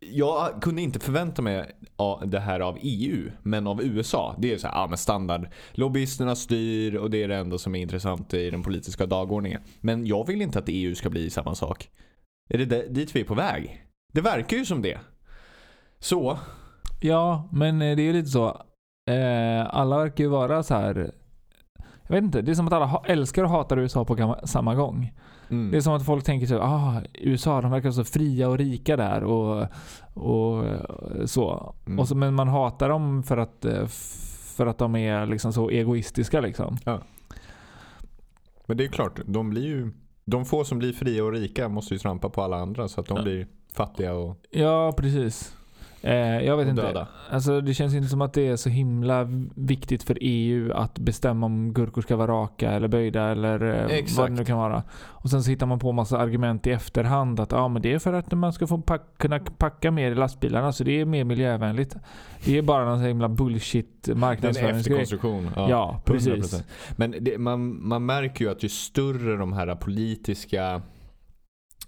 jag 0.00 0.62
kunde 0.62 0.82
inte 0.82 1.00
förvänta 1.00 1.42
mig 1.42 1.70
ja, 1.96 2.22
det 2.26 2.40
här 2.40 2.60
av 2.60 2.78
EU, 2.80 3.30
men 3.42 3.66
av 3.66 3.82
USA. 3.82 4.36
Det 4.38 4.52
är 4.52 4.58
så 4.58 4.68
här, 4.68 4.74
ja 4.74 4.86
men 4.86 4.98
standard. 4.98 5.48
Lobbyisterna 5.72 6.36
styr 6.36 6.94
och 6.94 7.10
det 7.10 7.22
är 7.22 7.28
det 7.28 7.36
enda 7.36 7.58
som 7.58 7.74
är 7.74 7.80
intressant 7.80 8.34
i 8.34 8.50
den 8.50 8.62
politiska 8.62 9.06
dagordningen. 9.06 9.60
Men 9.80 10.06
jag 10.06 10.26
vill 10.26 10.42
inte 10.42 10.58
att 10.58 10.68
EU 10.68 10.94
ska 10.94 11.10
bli 11.10 11.30
samma 11.30 11.54
sak. 11.54 11.88
Är 12.48 12.58
det 12.58 12.88
dit 12.88 13.16
vi 13.16 13.20
är 13.20 13.24
på 13.24 13.34
väg? 13.34 13.84
Det 14.12 14.20
verkar 14.20 14.56
ju 14.56 14.64
som 14.64 14.82
det. 14.82 14.98
Så, 16.00 16.38
Ja, 17.00 17.48
men 17.52 17.82
eh, 17.82 17.96
det 17.96 18.02
är 18.02 18.04
ju 18.06 18.12
lite 18.12 18.28
så. 18.28 18.46
Eh, 19.10 19.66
alla 19.74 19.98
verkar 19.98 20.24
ju 20.24 20.30
vara 20.30 20.62
så 20.62 20.74
här. 20.74 21.10
Jag 22.08 22.14
vet 22.14 22.24
inte, 22.24 22.42
det 22.42 22.50
är 22.50 22.54
som 22.54 22.66
att 22.66 22.72
alla 22.72 23.02
älskar 23.06 23.44
och 23.44 23.50
hatar 23.50 23.78
USA 23.78 24.04
på 24.04 24.36
samma 24.44 24.74
gång. 24.74 25.12
mm. 25.50 25.70
Det 25.70 25.76
är 25.76 25.80
som 25.80 25.92
att 25.94 26.04
folk 26.06 26.24
tänker 26.24 26.46
så 26.46 26.58
ah, 26.60 27.02
USA 27.14 27.60
de 27.60 27.70
verkar 27.70 27.90
så 27.90 28.04
fria 28.04 28.48
och 28.48 28.58
rika 28.58 28.96
där 28.96 29.24
och, 29.24 29.66
och 30.14 30.66
eh, 30.66 31.24
så. 31.24 31.74
Mm. 31.86 31.98
Och 31.98 32.08
så. 32.08 32.14
Men 32.14 32.34
man 32.34 32.48
hatar 32.48 32.88
dem 32.88 33.22
för 33.22 33.36
att, 33.36 33.66
för 34.56 34.66
att 34.66 34.78
de 34.78 34.96
är 34.96 35.26
liksom 35.26 35.52
så 35.52 35.70
egoistiska 35.70 36.40
liksom. 36.40 36.76
Men 38.66 38.76
det 38.76 38.84
är 38.84 38.88
klart, 38.88 39.20
de 39.26 39.50
blir 39.50 39.66
ju 39.66 39.92
de 40.24 40.44
få 40.44 40.64
som 40.64 40.78
blir 40.78 40.92
fria 40.92 41.24
och 41.24 41.32
rika 41.32 41.68
måste 41.68 41.94
ju 41.94 41.98
trampa 41.98 42.28
på 42.28 42.42
alla 42.42 42.56
andra 42.56 42.88
så 42.88 43.00
att 43.00 43.06
de 43.06 43.16
Ja. 43.16 43.22
blir 43.22 43.46
fattiga 43.72 44.14
och, 44.14 44.36
Ja, 44.50 44.92
precis. 44.96 45.54
Eh, 46.02 46.40
jag 46.44 46.56
vet 46.56 46.68
inte. 46.68 46.82
döda. 46.82 47.06
Alltså 47.30 47.60
det 47.60 47.74
känns 47.74 47.94
inte 47.94 48.08
som 48.08 48.22
att 48.22 48.32
det 48.32 48.46
är 48.48 48.56
så 48.56 48.68
himla 48.68 49.28
viktigt 49.54 50.02
för 50.02 50.18
EU 50.20 50.72
att 50.72 50.98
bestämma 50.98 51.46
om 51.46 51.72
gurkor 51.72 52.02
ska 52.02 52.16
vara 52.16 52.32
raka 52.32 52.70
eller 52.70 52.88
böjda 52.88 53.22
eller 53.22 53.74
eh, 53.74 53.82
vad 53.82 53.90
Exakt. 53.90 54.28
det 54.28 54.34
nu 54.34 54.44
kan 54.44 54.58
vara. 54.58 54.82
Och 55.06 55.30
sen 55.30 55.42
så 55.42 55.50
hittar 55.50 55.66
man 55.66 55.78
på 55.78 55.92
massa 55.92 56.18
argument 56.18 56.66
i 56.66 56.70
efterhand 56.70 57.40
att 57.40 57.52
ja 57.52 57.68
men 57.68 57.82
det 57.82 57.92
är 57.92 57.98
för 57.98 58.12
att 58.12 58.32
man 58.32 58.52
ska 58.52 58.66
få 58.66 58.78
pack, 58.78 59.02
kunna 59.16 59.38
packa 59.38 59.90
mer 59.90 60.12
i 60.12 60.14
lastbilarna 60.14 60.72
så 60.72 60.84
det 60.84 61.00
är 61.00 61.04
mer 61.04 61.24
miljövänligt. 61.24 61.96
Det 62.44 62.58
är 62.58 62.62
bara 62.62 62.84
någon 62.84 63.00
himla 63.00 63.28
bullshit 63.28 64.08
marknadsföringsgrej. 64.14 65.00
efterkonstruktion. 65.00 65.50
Ja, 65.56 66.02
precis. 66.04 66.54
100%. 66.54 66.62
Men 66.96 67.14
det, 67.20 67.38
man, 67.38 67.88
man 67.88 68.06
märker 68.06 68.44
ju 68.44 68.50
att 68.50 68.62
ju 68.62 68.68
större 68.68 69.36
de 69.36 69.52
här 69.52 69.74
politiska 69.74 70.82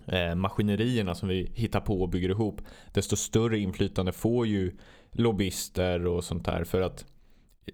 eh, 0.06 0.34
maskinerierna 0.34 1.14
som 1.14 1.28
vi 1.28 1.50
hittar 1.54 1.80
på 1.80 2.02
och 2.02 2.08
bygger 2.08 2.28
ihop, 2.28 2.60
desto 2.92 3.16
större 3.16 3.58
inflytande 3.58 4.12
får 4.12 4.46
ju 4.46 4.76
lobbyister 5.12 6.06
och 6.06 6.24
sånt 6.24 6.44
där. 6.44 6.64
För 6.64 6.80
att 6.80 7.04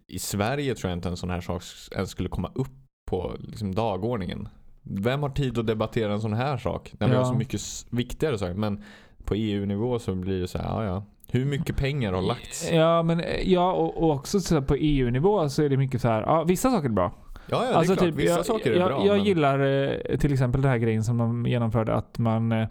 i 0.06 0.18
Sverige 0.18 0.74
tror 0.74 0.90
jag 0.90 0.98
inte 0.98 1.08
en 1.08 1.16
sån 1.16 1.30
här 1.30 1.40
sak 1.40 1.62
ens 1.94 2.10
skulle 2.10 2.28
komma 2.28 2.52
upp 2.54 2.72
på 3.10 3.36
liksom, 3.38 3.74
dagordningen. 3.74 4.48
Vem 4.82 5.22
har 5.22 5.30
tid 5.30 5.58
att 5.58 5.66
debattera 5.66 6.12
en 6.12 6.20
sån 6.20 6.32
här 6.32 6.56
sak? 6.58 6.92
När 6.98 7.08
vi 7.08 7.12
Ja. 7.14 7.18
har 7.20 7.24
så 7.32 7.34
mycket 7.38 7.60
viktigare 7.90 8.38
saker. 8.38 8.54
Men 8.54 8.82
på 9.24 9.34
EU-nivå 9.34 9.98
så 9.98 10.14
blir 10.14 10.40
det 10.40 10.48
så 10.48 10.58
här, 10.58 10.64
ja 10.64 10.84
ja. 10.84 11.04
Hur 11.28 11.44
mycket 11.44 11.76
pengar 11.76 12.12
har 12.12 12.22
lagts? 12.22 12.70
Ja, 12.72 13.02
men 13.02 13.20
eh, 13.20 13.52
ja, 13.52 13.72
och, 13.72 14.02
och 14.02 14.10
också 14.14 14.62
på 14.62 14.74
EU-nivå 14.74 15.48
så 15.48 15.62
är 15.62 15.68
det 15.68 15.76
mycket 15.76 16.00
så 16.00 16.08
här. 16.08 16.22
Ja, 16.22 16.44
vissa 16.44 16.70
saker 16.70 16.88
är 16.88 16.92
bra. 16.92 17.12
Ja, 17.46 17.64
ja 17.64 17.80
det 17.80 17.92
är 17.92 17.96
klart. 17.96 18.14
Vissa 18.14 18.36
jag, 18.36 18.46
saker 18.46 18.72
är 18.72 18.76
jag, 18.76 18.88
bra. 18.88 19.06
Jag 19.06 19.16
men... 19.16 19.24
gillar 19.24 19.60
eh, 19.60 20.18
till 20.18 20.32
exempel 20.32 20.62
den 20.62 20.70
här 20.70 20.78
grejen 20.78 21.04
som 21.04 21.18
de 21.18 21.46
genomförde 21.46 21.94
att 21.94 22.18
man 22.18 22.52
eh, 22.52 22.68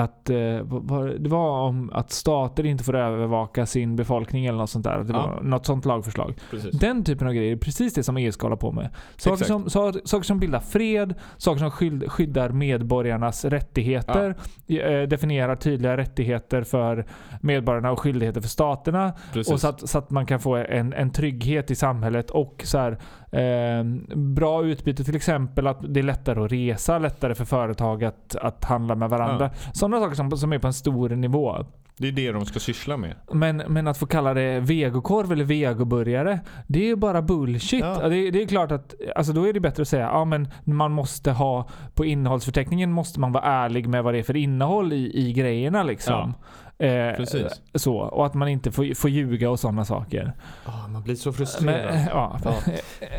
att 0.00 0.30
eh, 0.30 0.36
vad- 0.62 1.20
det 1.20 1.28
var 1.28 1.60
om 1.60 1.90
att 1.92 2.10
stater 2.10 2.66
inte 2.66 2.84
får 2.84 2.96
övervaka 2.96 3.66
sin 3.66 3.96
befolkning 3.96 4.46
eller 4.46 4.58
något 4.58 4.70
sånt 4.70 4.84
där. 4.84 4.98
Det 5.04 5.12
Ja. 5.12 5.26
var 5.26 5.42
något 5.42 5.66
sånt 5.66 5.84
lagförslag. 5.84 6.34
Precis. 6.50 6.78
Den 6.80 7.04
typen 7.04 7.26
av 7.28 7.34
grejer 7.34 7.52
är 7.52 7.56
precis 7.56 7.94
det 7.94 8.02
som 8.02 8.16
EU 8.16 8.32
ska 8.32 8.46
hålla 8.46 8.56
på 8.56 8.72
med. 8.72 8.88
Saker, 9.16 9.32
Exakt. 9.34 9.48
som, 9.48 9.70
sa- 9.70 9.92
saker 10.04 10.24
som 10.24 10.38
bildar 10.40 10.60
fred, 10.60 11.14
saker 11.36 11.58
som 11.58 11.70
skyld, 11.70 12.10
skyddar 12.12 12.48
medborgarnas 12.48 13.44
rättigheter, 13.44 14.34
eh, 14.68 15.02
definierar 15.08 15.56
tydliga 15.56 15.96
rättigheter 15.96 16.62
för 16.62 17.06
medborgarna 17.40 17.90
och 17.92 18.00
skyldigheter 18.00 18.40
för 18.40 18.48
staterna. 18.48 19.12
Precis. 19.32 19.52
Och 19.52 19.60
så 19.60 19.68
att, 19.68 19.88
så 19.88 19.98
att 19.98 20.10
man 20.10 20.26
kan 20.26 20.40
få 20.40 20.56
en, 20.56 20.92
en 20.92 21.10
trygghet 21.10 21.70
i 21.70 21.74
samhället 21.74 22.30
och 22.30 22.62
så 22.64 22.78
här, 22.78 22.98
eh, 23.32 23.84
bra 24.16 24.64
utbyte. 24.64 25.04
Till 25.04 25.16
exempel 25.16 25.66
att 25.66 25.94
det 25.94 26.00
är 26.00 26.04
lättare 26.04 26.44
att 26.44 26.52
resa, 26.52 26.98
lättare 26.98 27.34
för 27.34 27.44
företag 27.44 28.04
att, 28.04 28.36
att 28.36 28.64
handla 28.64 28.94
med 28.94 29.10
varandra. 29.10 29.50
Sådana 29.86 30.04
saker 30.04 30.16
som, 30.16 30.30
som 30.30 30.52
är 30.52 30.58
på 30.58 30.66
en 30.66 30.72
stor 30.72 31.08
nivå. 31.08 31.64
Det 31.96 32.08
är 32.08 32.12
det 32.12 32.32
de 32.32 32.46
ska 32.46 32.60
syssla 32.60 32.96
med. 32.96 33.14
Men, 33.32 33.56
men 33.56 33.88
att 33.88 33.98
få 33.98 34.06
kalla 34.06 34.34
det 34.34 34.60
vegokorv 34.60 35.32
eller 35.32 35.44
vegoburgare, 35.44 36.40
det 36.66 36.78
är 36.78 36.84
ju 36.84 36.96
bara 36.96 37.22
bullshit. 37.22 37.80
Ja. 37.80 38.08
Det, 38.08 38.30
det 38.30 38.42
är 38.42 38.46
klart 38.46 38.72
att, 38.72 38.94
alltså 39.16 39.32
då 39.32 39.48
är 39.48 39.52
det 39.52 39.60
bättre 39.60 39.82
att 39.82 39.88
säga, 39.88 40.04
ja 40.04 40.24
men 40.24 40.48
man 40.64 40.92
måste 40.92 41.32
ha, 41.32 41.68
på 41.94 42.04
innehållsförteckningen 42.04 42.92
måste 42.92 43.20
man 43.20 43.32
vara 43.32 43.44
ärlig 43.44 43.88
med 43.88 44.04
vad 44.04 44.14
det 44.14 44.18
är 44.18 44.22
för 44.22 44.36
innehåll 44.36 44.92
i, 44.92 45.28
i 45.28 45.32
grejerna 45.32 45.82
liksom. 45.82 46.34
Eh, 46.78 47.16
Precis. 47.16 47.62
Så, 47.74 47.96
och 47.96 48.26
att 48.26 48.34
man 48.34 48.48
inte 48.48 48.72
får, 48.72 48.94
får 48.94 49.10
ljuga 49.10 49.50
och 49.50 49.60
sådana 49.60 49.84
saker. 49.84 50.32
Ah, 50.64 50.88
man 50.88 51.02
blir 51.02 51.14
så 51.14 51.28
Men, 51.28 51.34
frustrerad. 51.34 52.06
ja. 52.10 52.40
Ja. 52.44 52.54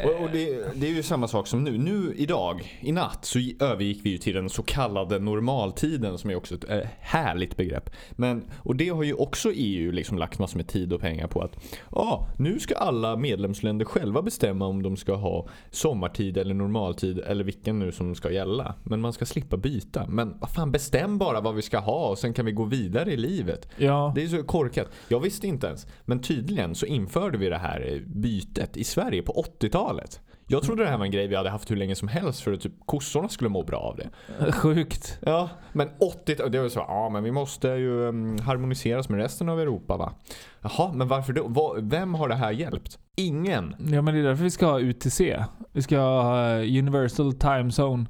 Och, 0.06 0.24
och 0.24 0.30
det, 0.32 0.74
det 0.76 0.88
är 0.88 0.92
ju 0.92 1.04
samma 1.04 1.28
sak 1.28 1.48
som 1.48 1.64
nu. 1.64 1.78
Nu 1.78 2.14
idag, 2.16 2.78
i 2.80 2.92
natt, 2.92 3.26
så 3.26 3.40
övergick 3.60 4.06
vi 4.06 4.10
ju 4.10 4.18
till 4.18 4.36
den 4.36 4.50
så 4.50 4.64
kallade 4.64 5.20
normaltiden 5.20 6.18
som 6.18 6.30
är 6.30 6.36
också 6.36 6.56
ett 6.56 6.70
eh, 6.70 6.80
härligt 7.00 7.58
begrepp. 7.58 7.90
Men, 8.12 8.44
och 8.58 8.76
det 8.76 8.90
har 8.90 9.04
ju 9.04 9.14
också 9.14 9.52
EU 9.54 9.92
liksom 9.92 10.18
lagt 10.18 10.40
massor 10.40 10.58
med 10.58 10.68
tid 10.68 10.94
och 10.94 11.02
pengar 11.02 11.28
på 11.28 11.42
att 11.42 11.52
ja, 11.92 12.28
nu 12.38 12.60
ska 12.60 12.76
alla 12.76 13.16
medlemsländer 13.16 13.86
själva 13.86 14.22
bestämma 14.22 14.66
om 14.66 14.84
de 14.84 14.98
ska 14.98 15.16
ha 15.16 15.48
sommartid 15.72 16.38
eller 16.38 16.54
normaltid 16.54 17.20
eller 17.20 17.44
vilken 17.44 17.80
nu 17.80 17.92
som 17.92 18.16
ska 18.16 18.32
gälla. 18.32 18.76
Men 18.84 19.02
man 19.02 19.14
ska 19.14 19.26
slippa 19.26 19.58
byta. 19.58 20.06
Men 20.08 20.38
vad 20.40 20.50
fan, 20.50 20.72
bestäm 20.72 21.18
bara 21.18 21.42
vad 21.42 21.56
vi 21.56 21.62
ska 21.62 21.80
ha 21.80 22.10
och 22.10 22.18
sen 22.18 22.34
kan 22.34 22.46
vi 22.46 22.52
gå 22.52 22.64
vidare 22.64 23.12
i 23.14 23.18
livet. 23.18 23.47
Ja. 23.78 24.12
Det 24.16 24.24
är 24.24 24.28
så 24.28 24.44
korkat. 24.44 24.88
Jag 25.08 25.20
visste 25.20 25.48
inte 25.48 25.68
ens. 25.68 25.88
Men 26.06 26.22
tydligen 26.22 26.76
så 26.76 26.86
införde 26.86 27.38
vi 27.38 27.50
det 27.50 27.58
här 27.58 27.94
eh, 27.94 28.00
bytet 28.08 28.78
i 28.78 28.84
Sverige 28.84 29.22
på 29.22 29.46
80-talet. 29.62 30.22
Jag 30.50 30.64
trodde 30.64 30.84
det 30.84 30.90
här 30.90 30.98
var 30.98 31.06
en 31.06 31.12
grej 31.12 31.28
vi 31.28 31.36
hade 31.36 31.50
haft 31.50 31.72
hur 31.72 31.76
länge 31.76 31.96
som 31.96 32.08
helst 32.08 32.42
för 32.42 32.54
att 32.54 32.62
typ 32.62 32.74
kossorna 32.86 33.30
skulle 33.30 33.50
må 33.50 33.64
bra 33.64 33.78
av 33.80 33.98
det. 33.98 34.52
Sjukt. 34.52 35.20
Ja, 35.22 35.50
men 35.74 35.90
80 36.00 36.36
det 36.50 36.60
var 36.62 36.70
så, 36.70 36.80
ja 36.80 37.10
men 37.10 37.24
vi 37.24 37.32
måste 37.32 37.68
ju 37.68 38.02
um, 38.02 38.40
harmoniseras 38.40 39.10
med 39.10 39.20
resten 39.20 39.50
av 39.50 39.60
Europa 39.62 39.98
va? 39.98 40.14
Jaha, 40.62 40.92
men 40.94 41.08
varför 41.08 41.34
då? 41.34 41.44
Vad- 41.48 41.90
Vem 41.90 42.14
har 42.14 42.28
det 42.30 42.36
här 42.36 42.52
hjälpt? 42.52 43.00
Ingen. 43.16 43.76
Ja 43.92 44.02
men 44.02 44.14
det 44.14 44.20
är 44.20 44.24
därför 44.24 44.44
vi 44.44 44.50
ska 44.52 44.66
ha 44.66 44.80
UTC. 44.80 45.44
Vi 45.74 45.82
ska 45.82 45.98
ha 46.00 46.50
eh, 46.50 46.60
Universal 46.80 47.34
Time 47.34 47.70
Zone. 47.80 48.06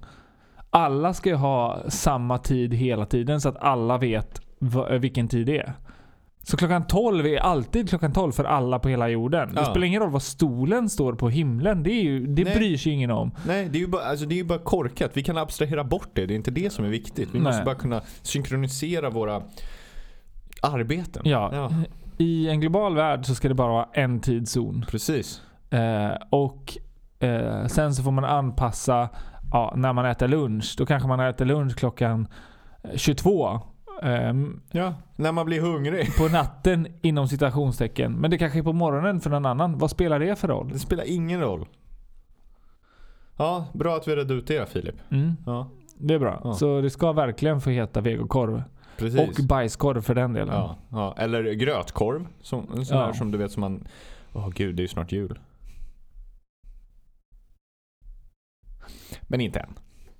Alla 0.69 1.13
ska 1.13 1.29
ju 1.29 1.35
ha 1.35 1.79
samma 1.89 2.37
tid 2.37 2.73
hela 2.73 3.05
tiden 3.05 3.41
så 3.41 3.49
att 3.49 3.57
alla 3.57 3.97
vet 3.97 4.41
va- 4.45 4.46
vilken 4.99 5.27
tid 5.27 5.45
det 5.47 5.57
är. 5.59 5.73
Så 6.43 6.57
klockan 6.57 6.87
12 6.87 7.25
är 7.25 7.37
alltid 7.37 7.89
klockan 7.89 8.13
12 8.13 8.31
för 8.31 8.43
alla 8.43 8.79
på 8.79 8.89
hela 8.89 9.09
jorden. 9.09 9.53
Det 9.53 9.59
Ja. 9.61 9.65
spelar 9.65 9.87
ingen 9.87 10.01
roll 10.01 10.11
vad 10.11 10.21
stolen 10.21 10.89
står 10.89 11.13
på 11.13 11.29
himlen. 11.29 11.83
Det, 11.83 11.91
är 11.91 12.03
ju, 12.03 12.27
det 12.27 12.43
Nej. 12.43 12.55
bryr 12.55 12.77
sig 12.77 12.91
ingen 12.91 13.11
om. 13.11 13.31
Nej, 13.47 13.69
det 13.69 13.77
är 13.77 13.79
ju 13.79 13.87
bara, 13.87 14.03
alltså, 14.03 14.25
det 14.25 14.35
är 14.35 14.37
ju 14.37 14.43
bara 14.43 14.59
korkat. 14.59 15.11
Vi 15.13 15.23
kan 15.23 15.37
abstrahera 15.37 15.83
bort 15.83 16.09
det. 16.13 16.25
Det 16.25 16.33
är 16.33 16.35
inte 16.35 16.51
det 16.51 16.73
som 16.73 16.85
är 16.85 16.89
viktigt. 16.89 17.29
Vi 17.31 17.39
måste 17.39 17.57
Nej. 17.57 17.65
bara 17.65 17.75
kunna 17.75 18.01
synkronisera 18.21 19.09
våra 19.09 19.41
arbeten. 20.61 21.21
Ja. 21.25 21.49
ja. 21.53 21.71
I 22.17 22.49
en 22.49 22.61
global 22.61 22.95
värld 22.95 23.25
så 23.25 23.35
ska 23.35 23.47
det 23.47 23.53
bara 23.53 23.71
vara 23.71 23.89
en 23.93 24.19
tidszon. 24.19 24.85
Precis. 24.91 25.41
Eh, 25.69 26.11
och 26.29 26.77
eh, 27.19 27.65
sen 27.67 27.95
så 27.95 28.03
får 28.03 28.11
man 28.11 28.25
anpassa 28.25 29.09
ja, 29.51 29.73
när 29.75 29.93
man 29.93 30.05
äter 30.05 30.27
lunch. 30.27 30.75
Då 30.77 30.85
kanske 30.85 31.07
man 31.07 31.19
äter 31.19 31.45
lunch 31.45 31.75
klockan 31.75 32.27
eh, 32.83 32.89
22. 32.95 33.59
Ehm, 34.03 34.61
Ja. 34.71 34.93
När 35.15 35.31
man 35.31 35.45
blir 35.45 35.61
hungrig. 35.61 36.15
på 36.17 36.27
natten 36.27 36.87
inom 37.01 37.27
citationstecken. 37.27 38.13
Men 38.13 38.31
det 38.31 38.37
kanske 38.37 38.59
är 38.59 38.63
på 38.63 38.73
morgonen 38.73 39.19
för 39.21 39.29
någon 39.29 39.45
annan. 39.45 39.77
Vad 39.77 39.89
spelar 39.91 40.19
det 40.19 40.35
för 40.39 40.47
roll? 40.47 40.69
Det 40.69 40.79
spelar 40.79 41.03
ingen 41.07 41.41
roll. 41.41 41.67
Ja, 43.37 43.65
bra 43.73 43.95
att 43.95 44.07
vi 44.07 44.15
redde 44.15 44.33
ut 44.33 44.47
det 44.47 44.69
Filip. 44.69 44.95
Mm, 45.11 45.35
Ja, 45.45 45.69
det 45.97 46.13
är 46.13 46.19
bra. 46.19 46.41
Ja. 46.43 46.53
Så 46.53 46.81
det 46.81 46.89
ska 46.89 47.11
verkligen 47.13 47.61
få 47.61 47.69
heta 47.69 48.01
vegokorv. 48.01 48.63
precis. 48.97 49.19
Och 49.39 49.45
bajskorv 49.45 50.01
för 50.01 50.15
den 50.15 50.33
delen. 50.33 50.55
ja, 50.55 50.77
ja. 50.91 51.15
Eller 51.17 51.43
grötkorv. 51.53 52.27
Som, 52.41 52.67
en 52.75 52.85
sån 52.85 52.97
Ja. 52.97 53.05
här 53.05 53.13
som 53.13 53.31
du 53.31 53.37
vet 53.37 53.51
som 53.51 53.61
man... 53.61 53.87
Åh 54.33 54.49
gud, 54.49 54.75
det 54.75 54.79
är 54.79 54.83
ju 54.83 54.87
snart 54.87 55.11
jul. 55.11 55.39
Men 59.21 59.41
inte 59.41 59.59
än. 59.59 59.73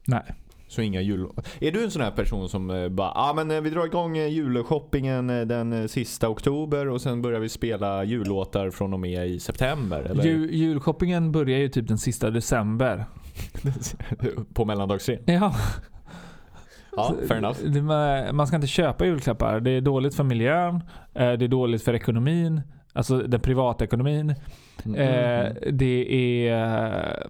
Nej. 0.07 0.23
Så 0.67 0.81
inga 0.81 1.01
jul... 1.01 1.27
Är 1.59 1.71
du 1.71 1.83
en 1.83 1.91
sån 1.91 2.01
här 2.01 2.11
person 2.11 2.49
som 2.49 2.69
eh, 2.69 2.89
bara, 2.89 3.11
ah, 3.11 3.33
men 3.33 3.51
eh, 3.51 3.61
vi 3.61 3.69
drar 3.69 3.85
igång 3.85 4.17
eh, 4.17 4.27
julshoppingen 4.27 5.27
den 5.27 5.89
sista 5.89 6.29
oktober 6.29 6.87
och 6.87 7.01
sen 7.01 7.21
börjar 7.21 7.39
vi 7.39 7.49
spela 7.49 8.03
jullåtar 8.03 8.69
från 8.69 8.93
och 8.93 8.99
med 8.99 9.27
i 9.27 9.39
september? 9.39 9.99
Eller? 9.99 10.23
Jul, 10.23 10.53
julshoppingen 10.53 11.31
börjar 11.31 11.59
ju 11.59 11.69
typ 11.69 11.87
den 11.87 11.97
sista 11.97 12.29
december. 12.29 13.05
På 14.53 14.65
mellandagsrea? 14.65 15.19
Ja. 15.25 15.55
Ja, 16.91 17.15
fair 17.27 17.37
enough. 17.37 18.33
Man 18.33 18.47
ska 18.47 18.55
inte 18.55 18.67
köpa 18.67 19.05
julklappar. 19.05 19.59
Det 19.59 19.71
är 19.71 19.81
dåligt 19.81 20.15
för 20.15 20.23
miljön. 20.23 20.83
Det 21.13 21.21
är 21.21 21.47
dåligt 21.47 21.83
för 21.83 21.93
ekonomin. 21.93 22.61
Alltså 22.93 23.17
den 23.17 23.39
privatekonomin. 23.39 24.35
Mm. 24.85 24.99
Eh, 24.99 25.53
det 25.71 26.47
är... 26.47 27.27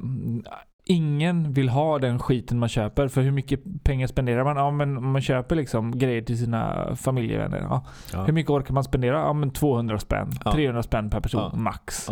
Ingen 0.90 1.54
vill 1.54 1.70
ha 1.70 2.00
den 2.00 2.20
skiten 2.20 2.60
man 2.60 2.70
köper. 2.70 3.08
För 3.08 3.22
hur 3.22 3.32
mycket 3.32 3.84
pengar 3.84 4.08
spenderar 4.08 4.44
man? 4.44 4.58
Ja, 4.58 4.72
men 4.72 5.12
man 5.12 5.22
köper 5.22 5.56
liksom 5.56 6.00
grejer 6.00 6.22
till 6.22 6.38
sina 6.38 6.96
familjevänner. 6.96 7.60
Ja. 7.60 7.86
Ja. 8.14 8.24
Hur 8.24 8.34
mycket 8.34 8.50
orkar 8.50 8.74
man 8.74 8.84
spendera? 8.84 9.20
Ja, 9.20 9.34
men 9.34 9.52
200 9.52 10.00
spänn. 10.00 10.32
Ja. 10.46 10.52
300 10.52 10.84
spänn 10.84 11.10
per 11.10 11.20
person 11.20 11.64
max. 11.64 12.10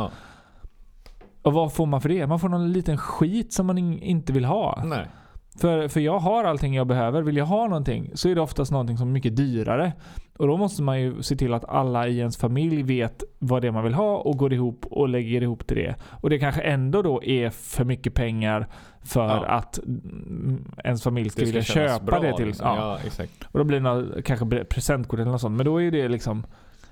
Och 1.42 1.54
vad 1.54 1.74
får 1.74 1.86
man 1.86 2.02
för 2.02 2.10
det? 2.10 2.28
Man 2.28 2.40
får 2.40 2.50
någon 2.50 2.72
liten 2.72 2.98
skit 2.98 3.54
som 3.54 3.66
man 3.66 3.78
in, 3.78 4.00
inte 4.00 4.34
vill 4.34 4.46
ha. 4.46 4.84
Nej. 4.86 5.08
För, 5.58 5.88
för 5.88 6.00
jag 6.00 6.20
har 6.20 6.44
allting 6.44 6.76
jag 6.76 6.88
behöver. 6.88 7.22
Vill 7.22 7.38
jag 7.38 7.46
ha 7.46 7.68
någonting 7.68 8.12
så 8.14 8.30
är 8.30 8.36
det 8.36 8.42
oftast 8.42 8.72
någonting 8.72 8.98
som 8.98 9.08
är 9.08 9.12
mycket 9.12 9.36
dyrare. 9.36 9.94
Och 10.38 10.48
då 10.48 10.58
måste 10.58 10.84
man 10.84 11.02
ju 11.02 11.24
se 11.24 11.36
till 11.36 11.54
att 11.54 11.66
alla 11.66 12.08
i 12.08 12.20
ens 12.20 12.38
familj 12.38 12.84
vet 12.84 13.24
vad 13.40 13.62
det 13.62 13.68
är 13.68 13.72
man 13.72 13.84
vill 13.84 13.94
ha 13.94 14.18
och 14.18 14.38
går 14.38 14.54
ihop 14.54 14.86
och 14.86 15.10
lägger 15.10 15.44
ihop 15.44 15.68
till 15.68 15.78
det. 15.78 15.96
Och 16.22 16.30
det 16.30 16.40
kanske 16.40 16.62
ändå 16.62 17.02
då 17.02 17.24
är 17.24 17.50
för 17.50 17.84
mycket 17.84 18.14
pengar 18.14 18.68
för 19.04 19.28
Ja. 19.28 19.46
att 19.46 19.78
mm, 19.78 20.72
ens 20.84 21.04
familj 21.04 21.30
ska, 21.30 21.46
vilja 21.46 21.62
köpa 21.62 22.06
bra, 22.06 22.20
det 22.20 22.38
till. 22.38 22.46
liksom. 22.48 22.68
Ja. 22.68 23.00
Ja. 23.18 23.26
Och 23.52 23.60
då 23.60 23.64
blir 23.64 23.80
det 23.80 24.22
kanske 24.22 24.64
presentkort 24.66 25.20
eller 25.20 25.32
något 25.32 25.42
sånt. 25.42 25.58
Men 25.58 25.66
då 25.66 25.82
är 25.82 25.92
det 25.92 26.08
liksom 26.08 26.46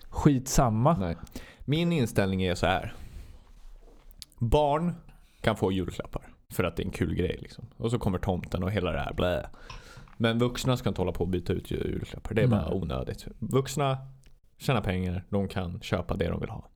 skitsamma. 0.10 0.98
Nej. 1.00 1.16
Min 1.66 1.92
inställning 1.92 2.44
är 2.44 2.56
så 2.56 2.66
här. 2.66 2.94
Barn 4.38 4.96
kan 5.42 5.56
få 5.56 5.72
julklappar 5.72 6.22
för 6.54 6.64
att 6.64 6.76
det 6.76 6.84
är 6.84 6.86
en 6.86 6.92
kul 6.92 7.16
grej. 7.16 7.38
Liksom. 7.42 7.66
Och 7.78 7.92
så 7.92 8.00
kommer 8.00 8.18
tomten 8.18 8.64
och 8.64 8.72
hela 8.72 8.92
det 8.92 9.00
här. 9.00 9.14
Blä. 9.14 9.46
Men 10.18 10.40
vuxna 10.40 10.78
ska 10.78 10.90
inte 10.90 11.02
hålla 11.02 11.12
på 11.12 11.24
och 11.24 11.30
byta 11.30 11.54
ut 11.54 11.72
julklappar. 11.72 12.34
Det 12.34 12.42
är 12.42 12.48
bara 12.48 12.74
onödigt. 12.74 13.28
Vuxna 13.40 13.98
tjänar 14.58 14.82
pengar. 14.82 15.24
De 15.30 15.48
kan 15.48 15.80
köpa 15.82 16.16
det 16.16 16.28
de 16.30 16.40
vill 16.40 16.50
ha. 16.50 16.70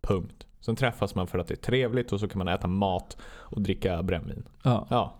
Punkt. 0.00 0.46
Sen 0.60 0.76
träffas 0.76 1.14
man 1.14 1.26
för 1.26 1.38
att 1.38 1.46
det 1.48 1.54
är 1.54 1.62
trevligt 1.62 2.12
och 2.12 2.20
så 2.20 2.28
kan 2.28 2.38
man 2.38 2.48
äta 2.48 2.66
mat 2.68 3.16
och 3.24 3.62
dricka 3.62 4.02
brännvin. 4.02 4.48
Ja. 4.62 4.86
Ja, 4.90 5.16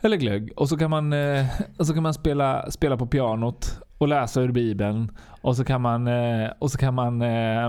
Eller 0.00 0.16
glögg. 0.16 0.52
Och 0.56 0.68
så 0.68 0.76
kan 0.76 0.90
man, 0.90 1.12
eh, 1.12 1.46
och 1.78 1.86
så 1.86 1.94
kan 1.94 2.02
man 2.02 2.14
spela, 2.14 2.70
spela 2.70 2.96
på 2.96 3.06
pianot 3.06 3.80
och 3.98 4.08
läsa 4.08 4.40
ur 4.40 4.52
bibeln. 4.52 5.10
Och 5.42 5.56
så 5.56 5.64
kan 5.64 5.80
man, 5.80 6.06
eh, 6.06 6.50
och 6.58 6.70
så 6.70 6.78
kan 6.78 6.94
man 6.94 7.22
eh, 7.22 7.66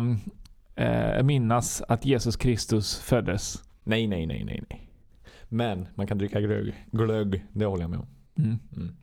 eh, 0.75 1.23
minnas 1.23 1.81
att 1.87 2.05
Jesus 2.05 2.35
Kristus 2.35 2.99
föddes. 2.99 3.63
nej, 3.83 4.07
nej, 4.07 4.25
nej, 4.25 4.43
nej, 4.43 4.63
nej. 4.69 4.90
Men 5.53 5.87
man 5.95 6.07
kan 6.07 6.17
dricka 6.17 6.41
glögg. 6.41 6.85
Glögg, 6.91 7.45
det 7.53 7.65
håller 7.65 7.83
jag 7.83 7.89
med 7.89 7.99
om. 7.99 8.07
Mm. 8.37 8.59
Mm. 8.75 8.95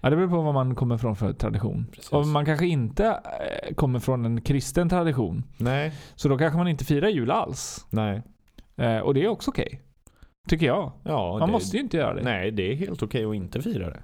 Ja, 0.00 0.10
det 0.10 0.16
beror 0.16 0.28
på 0.28 0.42
vad 0.42 0.54
man 0.54 0.74
kommer 0.74 0.98
från 0.98 1.16
för 1.16 1.32
tradition. 1.32 1.86
Precis. 1.92 2.12
Och 2.12 2.26
man 2.26 2.44
kanske 2.44 2.66
inte 2.66 3.06
eh, 3.06 3.74
kommer 3.74 3.98
från 3.98 4.24
en 4.24 4.40
kristen 4.40 4.88
tradition. 4.88 5.42
Nej, 5.58 5.92
Så 6.14 6.28
då 6.28 6.38
kanske 6.38 6.58
man 6.58 6.68
inte 6.68 6.84
firar 6.84 7.08
jul 7.08 7.30
alls. 7.30 7.86
nej. 7.90 8.22
Eh, 8.76 8.98
och 8.98 9.14
det 9.14 9.24
är 9.24 9.28
också 9.28 9.50
okej. 9.50 9.82
Tycker 10.48 10.66
jag. 10.66 10.92
Ja, 11.04 11.36
Man 11.38 11.48
det, 11.48 11.52
måste 11.52 11.76
ju 11.76 11.82
inte 11.82 11.96
göra 11.96 12.14
det. 12.14 12.22
Nej, 12.22 12.50
det 12.50 12.72
är 12.72 12.76
helt 12.76 13.02
okej 13.02 13.24
att 13.24 13.34
inte 13.34 13.62
fira 13.62 13.90
det. 13.90 14.02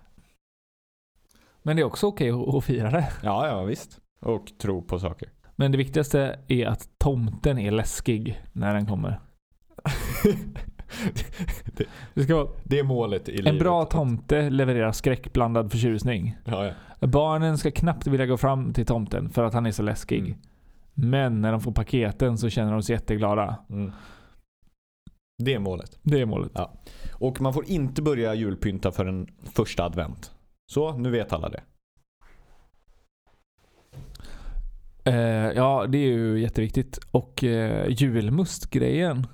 Men 1.63 1.77
det 1.77 1.83
är 1.83 1.87
också 1.87 2.07
okej 2.07 2.31
att, 2.31 2.55
att 2.55 2.65
fira 2.65 2.91
det. 2.91 3.09
Ja, 3.23 3.47
ja 3.47 3.63
visst. 3.65 4.01
Och 4.21 4.47
tro 4.59 4.83
på 4.83 4.99
saker. 4.99 5.29
Men 5.57 5.73
det 5.73 5.79
viktigaste 5.79 6.39
är 6.49 6.67
att 6.67 6.89
tomten 6.99 7.59
är 7.59 7.71
läskig 7.71 8.41
när 8.53 8.75
den 8.75 8.87
kommer. 8.87 9.21
Det 12.15 12.23
ska 12.23 12.35
vara 12.35 12.49
Det 12.65 12.79
är 12.79 12.83
målet 12.85 13.29
i 13.29 13.33
livet. 13.33 13.53
en 13.53 13.59
bra 13.59 13.85
tomte 13.85 14.51
levererar 14.51 14.93
skräckblandad 14.93 15.71
förtjusning. 15.71 16.37
Ja, 16.45 16.73
ja. 17.01 17.07
Barnen 17.07 17.59
ska 17.59 17.71
knappt 17.71 18.07
vilja 18.07 18.27
gå 18.27 18.37
fram 18.37 18.73
till 18.73 18.87
tomten 18.87 19.31
för 19.31 19.45
att 19.45 19.55
han 19.55 19.67
är 19.67 19.71
så 19.71 19.83
läskig. 19.83 20.21
Mm. 20.23 21.11
Men 21.11 21.41
när 21.41 21.53
de 21.53 21.61
får 21.61 21.73
paketen 21.73 22.39
så 22.39 22.49
känner 22.49 22.73
de 22.73 22.83
sig 22.83 22.95
jätteglada. 22.95 23.59
Mm. 23.71 23.93
Det 25.45 25.55
är 25.55 25.59
målet. 25.59 25.99
Det 26.03 26.21
är 26.21 26.27
målet. 26.27 26.53
Och 27.13 27.41
man 27.41 27.53
får 27.53 27.71
inte 27.71 28.03
börja 28.03 28.35
julpynta 28.35 28.93
förrän 28.93 29.27
första 29.55 29.85
advent. 29.85 30.33
Så, 30.73 30.93
nu 30.97 31.11
vet 31.11 31.33
alla 31.33 31.49
det. 31.49 31.61
Eh, 35.05 35.53
ja, 35.57 35.87
det 35.89 35.99
är 35.99 36.07
ju 36.13 36.41
jätteviktigt. 36.41 36.99
Och 37.11 37.45
eh, 37.45 37.89
julmustgrejen. 37.89 39.27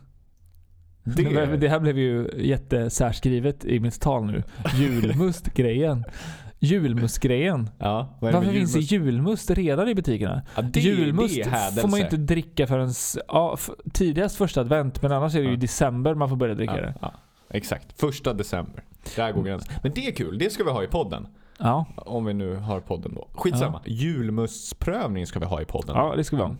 Det, 1.05 1.57
Det 1.57 1.69
här 1.69 1.81
blev 1.81 1.99
ju 1.99 2.29
jättesärskrivet 2.37 3.65
i 3.65 3.81
mitt 3.81 4.01
tal 4.01 4.25
nu. 4.27 4.43
Julmustgrejen. 4.77 6.05
Julmustgrejen. 6.59 7.71
Ja, 7.79 8.19
Varför 8.21 8.53
finns 8.53 8.73
det 8.73 8.81
julmust? 8.81 9.51
redan 9.51 9.89
i 9.89 9.95
butikerna? 9.95 10.43
Ja, 10.57 10.63
det, 10.63 10.81
julmust 10.81 11.35
det 11.75 11.81
får 11.81 11.89
man 11.89 11.99
ju 11.99 12.05
inte 12.05 12.17
dricka 12.17 12.67
förrän 12.67 12.93
ja, 13.29 13.59
tidigast 13.93 14.37
första 14.37 14.61
advent, 14.61 15.03
men 15.03 15.13
annars 15.13 15.35
är 15.35 15.39
det 15.39 15.45
ju 15.45 15.51
Ja. 15.51 15.57
december 15.57 16.15
man 16.15 16.29
får 16.29 16.37
börja 16.37 16.55
dricka 16.55 16.77
det. 16.77 16.95
ja, 17.01 17.15
Exakt, 17.51 18.01
första 18.01 18.33
december. 18.33 18.85
Där 19.17 19.33
går 19.33 19.43
gränsen. 19.43 19.75
Men 19.83 19.93
det 19.95 20.07
är 20.07 20.13
kul, 20.13 20.39
det 20.39 20.53
ska 20.53 20.65
vi 20.65 20.71
ha 20.71 20.85
i 20.85 20.87
podden. 20.87 21.27
Ja, 21.59 21.87
Om 21.97 22.25
vi 22.25 22.35
nu 22.35 22.57
har 22.57 22.81
podden 22.81 23.15
då. 23.15 23.29
Skitsamma. 23.33 23.81
Julmustsprövning 23.87 25.27
ska 25.27 25.39
vi 25.39 25.47
ha 25.47 25.63
i 25.63 25.65
podden. 25.65 25.97
ja 25.97 26.15
det 26.17 26.25
ska 26.25 26.37
vi 26.37 26.43
ha. 26.43 26.55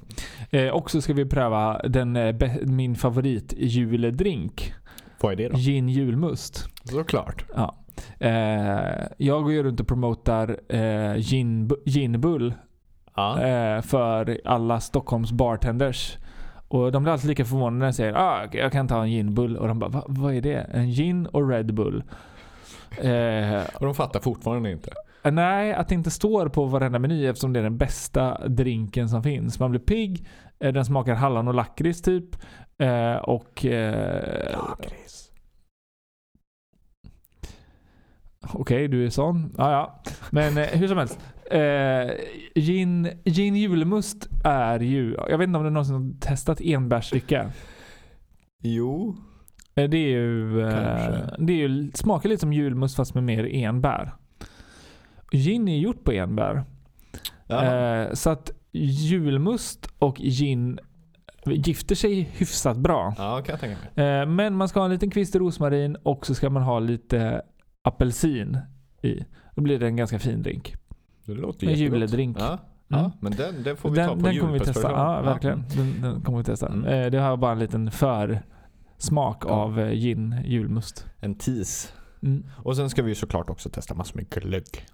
Eh, 0.51 0.69
och 0.75 0.91
så 0.91 1.01
ska 1.03 1.13
vi 1.13 1.25
pröva 1.25 1.79
den, 1.79 2.17
eh, 2.17 2.35
min 2.63 2.95
favorit 2.97 3.55
juledrink. 3.57 4.73
Vad 5.21 5.33
är 5.33 5.37
det 5.37 5.49
då? 5.49 5.57
Gin 5.57 5.89
julmust. 5.89 6.69
Såklart. 6.85 7.45
Ja. 7.57 7.75
Eh, 8.19 9.07
jag 9.19 9.43
går 9.43 9.53
ju 9.53 9.63
runt 9.63 9.81
och 9.81 9.89
promotar 9.89 10.61
eh, 10.69 11.15
gin, 11.17 11.71
ginbull 11.85 12.55
Ja. 13.17 13.41
eh, 13.43 13.81
för 13.83 14.41
alla 14.45 14.81
Stockholms 14.81 15.33
bartenders. 15.33 16.19
Och 16.69 16.93
de 16.93 17.03
blir 17.03 17.13
alltid 17.13 17.29
lika 17.29 17.45
förvånade 17.45 17.79
när 17.79 17.87
jag 17.87 17.95
säger 17.95 18.13
ah, 18.15 18.47
jag 18.53 18.73
kan 18.73 18.89
ta 18.89 19.03
en 19.03 19.11
ginbull. 19.13 19.57
Och 19.57 19.69
de 19.69 19.79
bara, 19.79 19.91
Va, 19.91 20.05
vad 20.09 20.35
är 20.35 20.41
det? 20.41 20.57
En 20.73 20.91
gin 20.91 21.27
och 21.27 21.49
Red 21.49 21.75
Bull? 21.75 22.03
Eh, 22.99 23.63
Och 23.75 23.85
de 23.87 23.95
fattar 23.95 24.21
fortfarande 24.21 24.71
inte. 24.71 24.91
nej, 25.33 25.73
att 25.73 25.89
det 25.89 25.95
inte 25.95 26.11
står 26.11 26.49
på 26.49 26.65
varenda 26.65 26.99
meny 26.99 27.27
eftersom 27.27 27.53
det 27.53 27.59
är 27.61 27.65
den 27.65 27.79
bästa 27.79 28.49
drinken 28.49 29.09
som 29.09 29.23
finns. 29.23 29.59
Man 29.61 29.71
blir 29.71 29.81
pigg, 29.81 30.27
eh, 30.61 30.73
den 30.73 30.85
smakar 30.85 31.15
hallon 31.15 31.49
och 31.49 31.55
lakrits 31.55 32.03
typ. 32.03 32.37
Eh, 32.79 33.15
och... 33.15 33.65
Eh, 33.67 34.59
Okej, 38.53 38.89
du 38.89 39.07
är 39.07 39.11
sån. 39.11 39.55
Ja, 39.59 39.71
ja. 39.73 40.03
Men 40.31 40.59
eh, 40.59 40.65
hur 40.67 40.89
som 40.89 40.99
helst. 40.99 41.19
Eh, 41.51 42.11
gin, 42.55 43.09
gin 43.25 43.57
julmust 43.57 44.29
är 44.45 44.81
ju... 44.81 45.17
Jag 45.29 45.39
vet 45.39 45.47
inte 45.49 45.59
om 45.59 45.65
du 45.65 45.71
någonsin 45.71 45.95
har 45.95 46.21
testat 46.21 46.61
enbärsdricka. 46.61 47.51
Jo. 48.63 49.17
Eh, 49.75 49.89
Det 49.91 49.97
är 49.97 50.09
ju... 50.19 50.61
Eh, 50.63 50.71
Kanske. 50.71 51.35
det 51.45 51.53
är 51.53 51.69
ju 51.69 51.91
smakar 51.95 52.29
lite 52.29 52.41
som 52.41 52.53
julmust 52.53 52.97
fast 52.97 53.15
med 53.15 53.25
mer 53.25 53.49
enbär. 53.55 54.15
Gin 55.33 55.69
är 55.69 55.79
gjort 55.79 56.05
på 56.05 56.13
enbär. 56.13 56.65
Ja. 57.47 57.65
Eh, 57.65 58.13
så 58.13 58.31
att 58.31 58.51
julmust 58.73 59.89
och 59.99 60.17
gin 60.17 60.79
gifter 61.47 61.95
sig 61.95 62.21
hyfsat 62.21 62.77
bra. 62.77 63.15
ja, 63.19 63.43
kan 63.47 63.53
jag 63.53 63.61
tänka 63.61 63.77
mig. 63.95 64.27
Men 64.27 64.55
man 64.55 64.69
ska 64.69 64.81
ha 64.81 64.85
en 64.85 64.93
liten 64.93 65.11
kvist 65.11 65.37
rosmarin 65.37 65.97
och 66.03 66.27
så 66.27 66.35
ska 66.35 66.51
man 66.51 66.63
ha 66.63 66.79
lite 66.79 67.43
apelsin 67.83 68.59
i. 69.03 69.21
Då 69.55 69.63
blir 69.63 69.79
det 69.79 69.87
en 69.87 69.97
ganska 69.97 70.19
fin 70.19 70.43
drink. 70.43 70.75
Det 71.27 71.35
låter 71.35 71.67
En 71.67 71.75
juledrink. 71.75 72.37
Ja. 72.41 72.47
Mm. 72.47 72.59
Ja, 72.89 73.13
men 73.21 73.33
den, 73.33 73.63
den 73.63 73.77
får 73.77 73.91
vi 73.91 73.97
ta 73.97 74.03
Den, 74.03 74.19
på 74.19 74.27
den 74.27 74.39
kommer 74.41 74.53
vi 74.53 74.61
testa. 74.61 74.91
Ja, 74.91 75.23
verkligen. 75.23 75.65
Den, 75.77 76.01
den 76.03 76.21
kommer 76.23 76.39
vi 76.39 76.45
testa. 76.45 76.69
Mm. 76.69 77.11
Det 77.11 77.19
har 77.19 77.37
bara 77.37 77.53
en 77.53 77.59
liten 77.59 77.91
försmak 78.99 79.43
Ja. 79.47 79.51
av 79.51 79.81
eh, 79.81 79.91
gin 79.93 80.37
julmust. 80.45 81.07
En 81.21 81.35
tease. 81.35 81.89
Mm. 82.23 82.47
Och 82.57 82.77
sen 82.77 82.91
ska 82.91 83.03
vi 83.03 83.09
ju 83.09 83.15
såklart 83.15 83.51
också 83.51 83.69
testa 83.71 83.95
massor 83.95 84.17
med 84.17 84.31
glögg. 84.31 84.87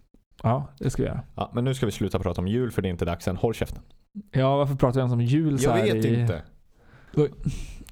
Ja, 0.43 0.69
det 0.79 0.91
ska 0.91 1.03
vi 1.03 1.09
göra. 1.09 1.23
Ja, 1.35 1.51
men 1.55 1.65
nu 1.65 1.75
ska 1.75 1.87
vi 1.87 1.93
sluta 1.93 2.19
prata 2.19 2.41
om 2.41 2.49
jul 2.49 2.71
för 2.71 2.83
det 2.83 2.89
är 2.89 2.91
inte 2.91 3.05
dags 3.05 3.29
än. 3.29 3.37
Håll 3.37 3.55
käften. 3.55 3.83
Ja, 4.31 4.57
varför 4.57 4.75
pratar 4.75 4.95
vi 4.95 4.99
ens 5.01 5.13
om 5.13 5.21
jul 5.21 5.59
så 5.59 5.69
Jag 5.69 5.75
vet 5.75 6.05
i... 6.05 6.21
inte. 6.21 6.43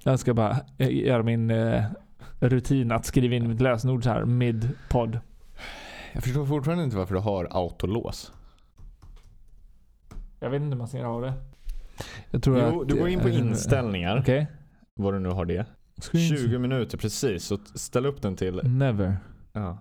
Jag 0.02 0.18
ska 0.18 0.34
bara 0.34 0.56
eh, 0.78 0.90
göra 1.06 1.22
min 1.22 1.50
eh, 1.50 1.84
rutin 2.40 2.92
att 2.92 3.04
skriva 3.04 3.34
in 3.34 3.48
mitt 3.48 3.60
lösenord 3.60 4.04
så 4.04 4.10
här 4.10 4.24
mid-podd. 4.24 5.20
Jag 6.12 6.22
förstår 6.22 6.46
fortfarande 6.46 6.84
inte 6.84 6.96
varför 6.96 7.14
du 7.14 7.20
har 7.20 7.48
autolås. 7.50 8.32
Jag 10.40 10.50
vet 10.50 10.62
inte 10.62 10.70
hur 10.74 10.78
man 10.78 10.88
ska 10.88 10.98
göra 10.98 11.26
det. 11.26 11.32
Jag 12.30 12.42
tror 12.42 12.58
Jo, 12.58 12.82
att, 12.82 12.88
du 12.88 12.94
går 12.98 13.08
in 13.08 13.20
på 13.20 13.28
inställningar. 13.28 14.18
Okej. 14.20 14.46
Vad 14.94 15.14
du 15.14 15.18
nu 15.18 15.28
har 15.28 15.44
det. 15.44 15.66
Screen- 16.00 16.36
20 16.36 16.58
minuter 16.58 16.98
precis. 16.98 17.44
Så 17.44 17.58
ställ 17.74 18.06
upp 18.06 18.22
den 18.22 18.36
till... 18.36 18.60
Never. 18.64 19.16
Ja. 19.52 19.78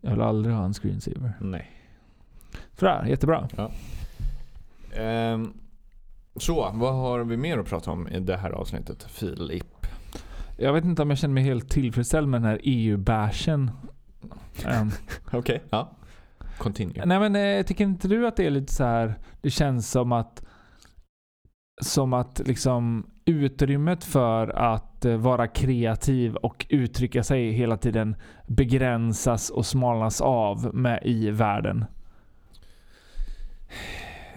Jag 0.00 0.10
vill 0.10 0.20
aldrig 0.20 0.54
ha 0.54 0.64
en 0.64 0.72
screensaver. 0.74 1.32
Nej. 1.40 1.70
Sådär, 2.78 3.04
jättebra. 3.04 3.48
Ehm, 4.96 5.52
så, 6.36 6.70
vad 6.74 6.94
har 6.94 7.24
vi 7.24 7.36
mer 7.36 7.58
att 7.58 7.66
prata 7.66 7.90
om 7.90 8.08
i 8.08 8.20
det 8.20 8.36
här 8.36 8.50
avsnittet? 8.50 9.02
Filip. 9.02 9.86
Jag 10.58 10.72
vet 10.72 10.84
inte 10.84 11.02
om 11.02 11.10
jag 11.10 11.18
känner 11.18 11.34
mig 11.34 11.42
helt 11.44 11.70
tillfredsställd 11.70 12.28
med 12.28 12.42
den 12.42 12.50
här 12.50 12.60
EU-bärsen. 12.62 13.70
Ehm, 14.64 14.90
Okej, 15.32 15.62
ja. 15.70 15.92
Continue. 16.58 17.06
nej 17.06 17.18
men 17.30 17.36
eh, 17.36 17.62
tycker 17.66 17.84
inte 17.84 18.08
du 18.08 18.26
att 18.26 18.36
det 18.36 18.46
är 18.46 18.50
lite 18.50 18.72
så 18.72 18.84
här. 18.84 19.14
Det 19.40 19.50
känns 19.50 19.90
som 19.90 20.12
att 20.12 20.44
som 21.82 22.12
att 22.12 22.40
liksom 22.44 23.10
utrymmet 23.26 24.04
för 24.04 24.48
att 24.48 25.04
eh, 25.04 25.16
vara 25.16 25.48
kreativ 25.48 26.36
och 26.36 26.66
uttrycka 26.68 27.24
sig 27.24 27.50
hela 27.50 27.76
tiden 27.76 28.16
begränsas 28.46 29.50
och 29.50 29.66
smalnas 29.66 30.20
av 30.20 30.74
med 30.74 31.02
i 31.04 31.30
världen. 31.30 31.84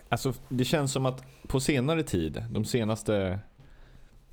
Alltså, 0.10 0.34
det 0.50 0.66
känns 0.66 0.92
som 0.92 1.06
att 1.06 1.24
på 1.48 1.60
senare 1.60 2.04
tid, 2.04 2.44
de 2.52 2.66
senaste 2.66 3.40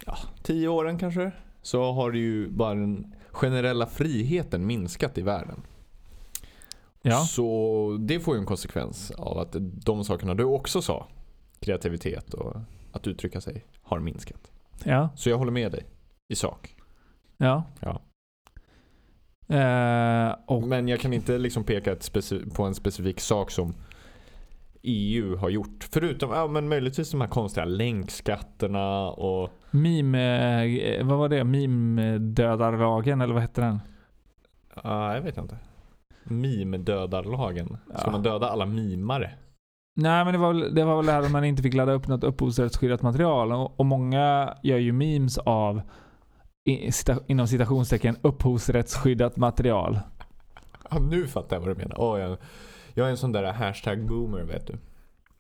ja, 0.06 0.16
tio 0.42 0.68
åren 0.68 0.98
kanske, 0.98 1.32
så 1.62 1.92
har 1.92 2.12
ju 2.12 2.48
bara 2.48 2.74
den 2.74 3.14
generella 3.30 3.86
friheten 3.86 4.66
minskat 4.66 5.18
i 5.18 5.22
världen. 5.22 5.62
Ja. 7.02 7.20
Så 7.20 7.96
det 8.00 8.20
får 8.20 8.34
ju 8.34 8.40
en 8.40 8.46
konsekvens 8.46 9.10
av 9.10 9.38
att 9.38 9.56
de 9.60 10.04
sakerna 10.04 10.34
du 10.34 10.44
också 10.44 10.82
sa, 10.82 11.06
kreativitet 11.60 12.34
och 12.34 12.56
att 12.96 13.06
uttrycka 13.06 13.40
sig, 13.40 13.64
har 13.82 14.00
minskat. 14.00 14.50
Ja. 14.84 15.08
Så 15.16 15.30
jag 15.30 15.38
håller 15.38 15.52
med 15.52 15.72
dig 15.72 15.86
i 16.28 16.34
sak. 16.36 16.76
Ja. 17.36 17.64
Ja. 17.80 18.00
Eh, 19.56 20.34
och 20.46 20.62
Men 20.62 20.88
jag 20.88 21.00
kan 21.00 21.12
inte 21.12 21.38
liksom 21.38 21.64
peka 21.64 21.96
på 22.54 22.62
en 22.64 22.74
specifik 22.74 23.20
sak 23.20 23.50
som 23.50 23.74
EU 24.82 25.36
har 25.36 25.48
gjort. 25.48 25.88
Förutom 25.92 26.30
ja, 26.30 26.46
men 26.46 26.68
möjligtvis 26.68 27.10
de 27.10 27.20
här 27.20 27.28
konstiga 27.28 27.64
länkskatterna 27.64 29.10
och 29.10 29.50
meme, 29.70 30.64
eh, 30.64 31.06
vad 31.06 31.18
var 31.18 31.28
det? 31.28 31.44
Meme-dödarlagen 31.44 33.20
eller 33.20 33.34
vad 33.34 33.42
hette 33.42 33.60
den? 33.60 33.80
Ja, 34.84 35.14
jag 35.14 35.22
vet 35.22 35.38
inte. 35.38 35.58
Meme-dödarlagen. 36.24 37.76
Ska 37.94 38.06
Ja. 38.06 38.10
man 38.10 38.22
döda 38.22 38.48
alla 38.48 38.66
mimare? 38.66 39.30
Nej 39.98 40.24
men 40.24 40.32
det 40.34 40.38
var, 40.38 40.52
väl- 40.52 40.74
det 40.74 40.84
var 40.84 40.96
väl 40.96 41.06
det 41.06 41.12
här 41.12 41.22
att 41.22 41.30
man 41.30 41.44
inte 41.44 41.62
fick 41.62 41.74
ladda 41.74 41.92
upp 41.92 42.08
något 42.08 42.24
upphovsrättsskyddat 42.24 43.02
material. 43.02 43.52
Och, 43.52 43.80
och 43.80 43.86
många 43.86 44.54
gör 44.62 44.78
ju 44.78 44.92
memes 44.92 45.38
av 45.38 45.80
i, 46.64 46.92
cita, 46.92 47.18
inom 47.26 47.48
citationstecken 47.48 48.16
upphovsrättsskyddat 48.22 49.36
material. 49.36 50.00
Ja, 50.90 50.98
nu 50.98 51.26
fattar 51.26 51.56
jag 51.56 51.60
vad 51.60 51.76
du 51.76 51.82
menar. 51.82 52.00
Åh, 52.00 52.20
jag, 52.20 52.36
jag 52.94 53.06
är 53.06 53.10
en 53.10 53.16
sån 53.16 53.32
där 53.32 53.52
hashtag 53.52 54.06
boomer 54.06 54.42
vet 54.42 54.66
du. 54.66 54.78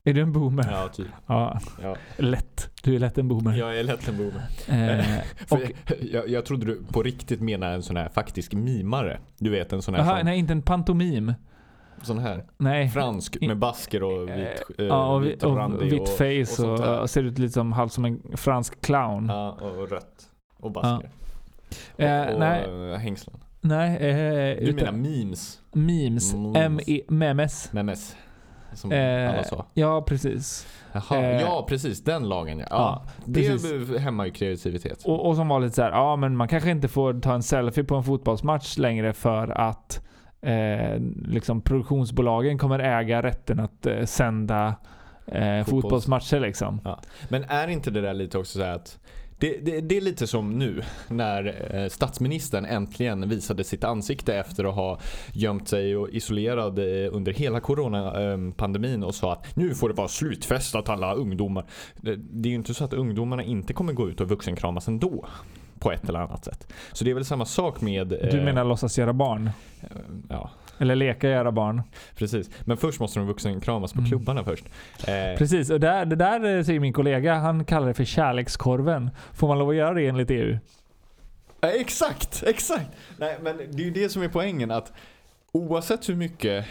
Är 0.04 0.14
du 0.14 0.20
en 0.20 0.32
boomer? 0.32 0.68
Ja, 0.70 0.88
typ. 0.88 1.06
Ja, 1.26 1.60
Ja. 1.82 1.96
lätt. 2.16 2.70
Du 2.82 2.94
är 2.94 2.98
lätt 2.98 3.18
en 3.18 3.28
boomer. 3.28 3.54
Jag 3.56 3.78
är 3.78 3.84
lätt 3.84 4.08
en 4.08 4.16
boomer. 4.16 4.42
Eh, 4.68 5.04
och, 5.50 5.60
jag, 6.00 6.28
jag, 6.28 6.44
trodde 6.44 6.66
du 6.66 6.82
på 6.92 7.02
riktigt 7.02 7.40
menade 7.40 7.74
en 7.74 7.82
sån 7.82 7.96
här 7.96 8.08
faktisk 8.08 8.52
mimare. 8.54 9.18
Du 9.38 9.50
vet 9.50 9.72
en 9.72 9.82
sån 9.82 9.94
här, 9.94 10.02
aha, 10.02 10.16
sån, 10.16 10.24
nej, 10.24 10.38
inte 10.38 10.52
en 10.52 10.62
pantomim. 10.62 11.32
Sån 12.02 12.18
här 12.18 12.44
Nej. 12.58 12.88
fransk 12.88 13.36
med 13.40 13.58
basker 13.58 14.02
och 14.02 14.28
vit, 14.28 14.62
eh, 14.78 14.84
ja, 14.86 15.06
och, 15.14 15.22
vi- 15.24 15.28
vit 15.28 15.42
och, 15.44 15.56
randig 15.56 15.90
vitt 15.90 16.00
och, 16.00 16.08
face 16.08 16.66
och, 16.66 16.78
där. 16.78 17.00
och 17.00 17.10
ser 17.10 17.22
ut 17.22 17.38
lite 17.38 17.52
som, 17.52 17.72
halvt 17.72 17.92
som 17.92 18.04
en 18.04 18.22
fransk 18.36 18.80
clown. 18.80 19.26
ja, 19.28 19.50
och 19.60 19.90
rött. 19.90 20.28
Och 20.60 20.70
basker. 20.72 21.10
Eh, 21.96 22.22
och 22.26 22.32
och 22.34 22.40
nej. 22.40 22.64
eh, 22.92 22.98
hängslen. 22.98 23.36
Nej, 23.60 23.96
eh, 23.96 24.64
Du 24.66 24.72
menar 24.72 24.92
memes? 24.92 25.60
memes. 25.72 26.34
M-E- 26.56 27.02
memes. 27.08 27.72
Memes. 27.72 28.16
som 28.74 28.92
Eh, 28.92 29.30
alla 29.30 29.44
sa. 29.44 29.66
Ja, 29.74 30.02
precis. 30.02 30.66
Jaha, 30.92 31.18
eh, 31.22 31.40
ja 31.40 31.66
precis 31.68 32.04
den 32.04 32.28
lagen 32.28 32.58
ja. 32.58 32.66
Ja, 32.70 33.02
ja 33.26 33.56
det 33.88 33.98
hämmar 33.98 34.24
ju 34.24 34.30
kreativitet. 34.30 35.02
Och, 35.04 35.26
och 35.28 35.36
som 35.36 35.48
var 35.48 35.60
lite 35.60 35.74
så 35.74 35.82
här, 35.82 35.90
ja 35.90 36.16
men 36.16 36.36
man 36.36 36.48
kanske 36.48 36.70
inte 36.70 36.88
får 36.88 37.20
ta 37.20 37.34
en 37.34 37.42
selfie 37.42 37.84
på 37.84 37.94
en 37.94 38.02
fotbollsmatch 38.04 38.76
längre 38.78 39.12
för 39.12 39.48
att 39.48 40.02
eh, 40.40 41.00
liksom 41.28 41.60
produktionsbolagen 41.60 42.58
kommer 42.58 42.78
äga 42.78 43.22
rätten 43.22 43.60
att 43.60 43.86
eh, 43.86 44.04
sända 44.04 44.74
eh, 45.26 45.34
Fotbolls- 45.34 45.64
fotbollsmatcher 45.64 46.40
liksom. 46.40 46.80
Men 47.28 47.44
är 47.44 47.68
inte 47.68 47.90
det 47.90 48.00
där 48.00 48.14
lite 48.14 48.38
också 48.38 48.58
så 48.58 48.64
att 48.64 48.98
det, 49.38 49.58
det, 49.64 49.80
det 49.80 49.96
är 49.96 50.00
lite 50.00 50.26
som 50.26 50.50
nu 50.58 50.82
när 51.08 51.74
eh, 51.74 51.88
statsministern 51.88 52.64
äntligen 52.64 53.28
visade 53.28 53.64
sitt 53.64 53.84
ansikte 53.84 54.34
efter 54.36 54.64
att 54.64 54.74
ha 54.74 54.98
gömt 55.32 55.68
sig 55.68 55.96
och 55.96 56.08
isolerad 56.10 56.78
eh, 56.78 57.14
under 57.14 57.32
hela 57.32 57.60
coronapandemin 57.60 59.02
och 59.04 59.14
sa 59.14 59.32
att 59.32 59.56
nu 59.56 59.74
får 59.74 59.88
det 59.88 59.94
vara 59.94 60.08
slutfestat 60.08 60.88
alla 60.88 61.14
ungdomar. 61.14 61.64
Det, 61.96 62.16
det 62.16 62.48
är 62.48 62.50
ju 62.50 62.56
inte 62.56 62.74
så 62.74 62.84
att 62.84 62.92
ungdomarna 62.92 63.42
inte 63.42 63.72
kommer 63.72 63.92
gå 63.92 64.08
ut 64.08 64.20
och 64.20 64.28
vuxenkramas 64.28 64.88
ändå. 64.88 65.26
På 65.78 65.92
ett 65.92 66.08
eller 66.08 66.18
annat 66.18 66.44
sätt. 66.44 66.72
Så 66.92 67.04
det 67.04 67.10
är 67.10 67.14
väl 67.14 67.24
samma 67.24 67.44
sak 67.44 67.80
med... 67.80 68.08
Du 68.08 68.38
eh, 68.38 68.44
menar 68.44 68.64
låtsas 68.64 68.98
göra 68.98 69.12
barn? 69.12 69.50
eh, 69.82 69.88
Ja, 70.28 70.50
Eller 70.78 70.94
leka 70.94 71.28
göra 71.28 71.52
barn? 71.52 71.82
precis. 72.16 72.50
Men 72.64 72.76
först 72.76 73.00
måste 73.00 73.18
de 73.18 73.26
vuxenkramas 73.26 73.92
på 73.92 73.98
Mm. 73.98 74.10
klubbarna 74.10 74.44
först. 74.44 74.64
Eh, 75.08 75.38
Precis, 75.38 75.70
och 75.70 75.80
där, 75.80 76.04
det 76.06 76.16
där 76.16 76.62
säger 76.62 76.80
min 76.80 76.92
kollega, 76.92 77.34
han 77.34 77.64
kallar 77.64 77.86
det 77.86 77.94
för 77.94 78.04
kärlekskorven. 78.04 79.10
Får 79.32 79.48
man 79.48 79.58
lov 79.58 79.68
att 79.70 79.76
göra 79.76 79.94
det 79.94 80.06
enligt 80.06 80.30
EU? 80.30 80.58
Exakt, 81.60 82.42
exakt. 82.46 82.86
Nej, 83.18 83.36
men 83.42 83.56
det 83.56 83.82
är 83.82 83.84
ju 83.84 83.90
det 83.90 84.08
som 84.08 84.22
är 84.22 84.28
poängen 84.28 84.70
att 84.70 84.92
oavsett 85.52 86.08
hur 86.08 86.14
mycket 86.14 86.66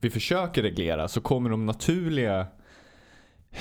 vi 0.00 0.10
försöker 0.10 0.62
reglera 0.62 1.08
så 1.08 1.20
kommer 1.20 1.50
de 1.50 1.66
naturliga 1.66 2.46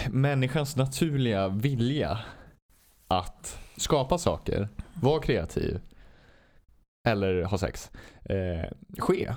människans 0.09 0.75
naturliga 0.75 1.47
vilja 1.47 2.19
att 3.07 3.59
skapa 3.77 4.17
saker, 4.17 4.69
vara 4.93 5.21
kreativ 5.21 5.79
eller 7.07 7.43
ha 7.43 7.57
sex 7.57 7.91
eh, 8.25 8.69
ske. 8.97 9.33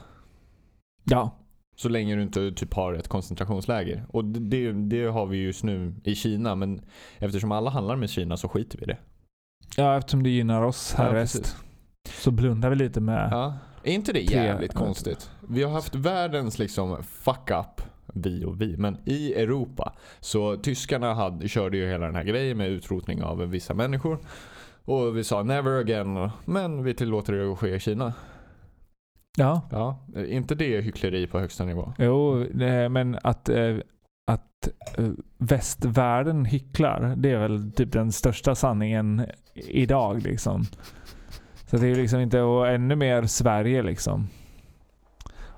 Ja. 1.05 1.31
Så 1.77 1.88
länge 1.88 2.16
du 2.16 2.22
inte 2.22 2.53
typ 2.53 2.75
har 2.75 2.94
ett 2.94 3.09
koncentrationsläger. 3.09 4.07
Och 4.09 4.25
det, 4.25 4.72
det, 4.72 5.05
har 5.05 5.27
vi 5.27 5.38
just 5.38 5.64
nu 5.64 5.94
i 6.05 6.14
Kina 6.14 6.55
men 6.55 6.81
eftersom 7.18 7.53
alla 7.53 7.70
handlar 7.70 7.96
med 7.96 8.11
Kina 8.11 8.37
så 8.37 8.49
skiter 8.49 8.79
vi 8.79 8.85
i 8.85 8.87
det. 8.87 8.99
Ja, 9.77 9.99
eftersom 9.99 10.22
det 10.22 10.31
gynnar 10.31 10.62
oss 10.62 10.94
här 10.94 11.05
Ja, 11.05 11.11
i 11.11 11.14
väst. 11.14 11.57
Så 12.09 12.31
blundar 12.31 12.70
vi 12.70 12.77
lite 12.77 13.01
med... 13.01 13.29
Ja. 13.33 13.59
Är 13.83 13.92
inte 13.92 14.12
det 14.12 14.20
jävligt 14.20 14.75
konstigt? 14.75 15.31
Vi 15.49 15.62
har 15.62 15.72
haft 15.72 15.94
världens 15.94 16.59
liksom 16.59 17.03
fuck 17.03 17.51
up, 17.51 17.83
vi 18.14 18.45
och 18.45 18.61
vi, 18.61 18.77
men 18.77 18.99
i 19.05 19.35
Europa. 19.35 19.92
Så 20.21 20.57
tyskarna 20.57 21.14
hade, 21.14 21.49
körde 21.49 21.77
ju 21.77 21.88
hela 21.88 22.07
den 22.07 22.14
här 22.14 22.25
grejen 22.25 22.57
med 22.57 22.69
utrotning 22.69 23.23
av 23.23 23.38
vissa 23.38 23.75
människor. 23.75 24.19
Och 24.85 25.16
vi 25.16 25.25
sa 25.25 25.42
never 25.42 25.81
again, 25.81 26.31
men 26.45 26.85
vi 26.85 26.95
tillåter 26.95 27.33
det 27.33 27.53
att 27.53 27.59
ske 27.59 27.75
i 27.75 27.81
Kina. 27.81 28.12
Ja. 29.37 29.62
Ja, 29.71 29.99
inte 30.27 30.55
det 30.55 30.81
hyckleri 30.81 31.27
på 31.27 31.38
högsta 31.38 31.64
nivå? 31.64 31.92
Jo, 31.99 32.47
men 32.90 33.19
att, 33.23 33.49
eh, 33.49 33.77
att 34.27 34.69
eh, 34.99 35.11
västvärlden 35.38 36.45
hycklar, 36.45 37.14
det 37.16 37.31
är 37.31 37.38
väl 37.38 37.73
typ 37.73 37.92
den 37.92 38.12
största 38.12 38.55
sanningen 38.55 39.27
idag 39.55 40.23
liksom. 40.23 40.64
Så 41.71 41.77
det 41.77 41.87
är 41.87 41.95
liksom 41.95 42.21
inte, 42.21 42.40
och 42.40 42.69
ännu 42.69 42.97
mer 42.97 43.23
Sverige 43.23 43.83
liksom. 43.83 44.29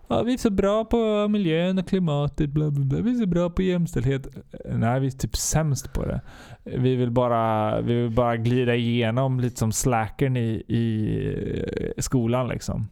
Ja, 0.09 0.23
vi 0.23 0.33
är 0.33 0.39
så 0.39 0.51
bra 0.51 0.85
på 0.85 1.29
miljön 1.29 1.79
och 1.79 1.89
klimatet, 1.89 2.51
bla 2.51 2.71
bla 2.71 2.85
bla. 2.85 3.01
Vi 3.01 3.11
är 3.11 3.15
så 3.15 3.27
bra 3.27 3.51
på 3.51 3.63
jämställdhet. 3.63 4.27
Nej, 4.75 5.01
vi 5.01 5.07
är 5.07 5.11
typ 5.11 5.37
sämst 5.37 5.93
på 5.93 6.05
det. 6.07 6.21
Vi 6.65 6.97
vill 6.97 7.11
bara, 7.11 7.81
vi 7.81 7.95
vill 7.95 8.11
bara 8.11 8.37
glida 8.37 8.75
igenom 8.75 9.41
lite 9.41 9.57
som 9.59 9.73
slackern 9.73 10.37
i, 10.37 10.63
i 10.69 11.09
eh, 11.97 12.03
skolan 12.03 12.49
liksom. 12.49 12.89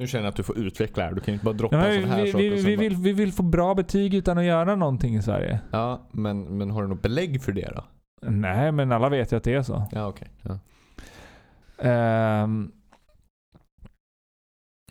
Nu 0.00 0.06
känner 0.06 0.24
jag 0.24 0.30
att 0.30 0.36
du 0.36 0.42
får 0.42 0.58
utveckla 0.58 1.02
här. 1.04 1.12
Du 1.12 1.20
kan 1.20 1.26
ju 1.26 1.32
inte 1.32 1.44
bara 1.44 1.54
droppa 1.54 1.76
men 1.76 2.00
sån 2.02 2.10
här 2.10 2.22
vi, 2.24 2.32
sak. 2.32 2.40
vi, 2.40 2.48
vi, 2.48 2.76
bara- 2.76 2.80
vill, 2.80 2.96
vi 2.96 3.12
vill 3.12 3.32
få 3.32 3.42
bra 3.42 3.74
betyg 3.74 4.14
utan 4.14 4.38
att 4.38 4.44
göra 4.44 4.76
någonting 4.76 5.16
i 5.16 5.22
Sverige. 5.22 5.60
Ja, 5.70 6.08
men, 6.12 6.58
men 6.58 6.70
har 6.70 6.82
du 6.82 6.88
något 6.88 7.02
belägg 7.02 7.42
för 7.42 7.52
det 7.52 7.68
då? 7.76 7.84
Nej, 8.30 8.72
men 8.72 8.92
alla 8.92 9.08
vet 9.08 9.32
ju 9.32 9.36
att 9.36 9.44
det 9.44 9.54
är 9.54 9.62
så. 9.62 9.84
Ja, 9.92 10.06
okej. 10.08 10.28
Ja. 10.42 10.58
Um, 12.44 12.72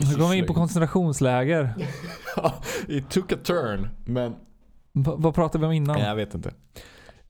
så 0.06 0.14
kommer 0.14 0.30
vi 0.30 0.38
in 0.38 0.46
på 0.46 0.54
koncentrationsläger. 0.54 1.74
It 2.88 3.10
took 3.10 3.32
a 3.32 3.38
turn, 3.44 3.90
men 4.06 4.36
Va, 4.94 5.16
vad 5.18 5.36
pratade 5.36 5.62
vi 5.62 5.66
om 5.66 5.72
innan? 5.72 6.00
Jag 6.00 6.16
vet 6.16 6.34
inte. 6.36 6.52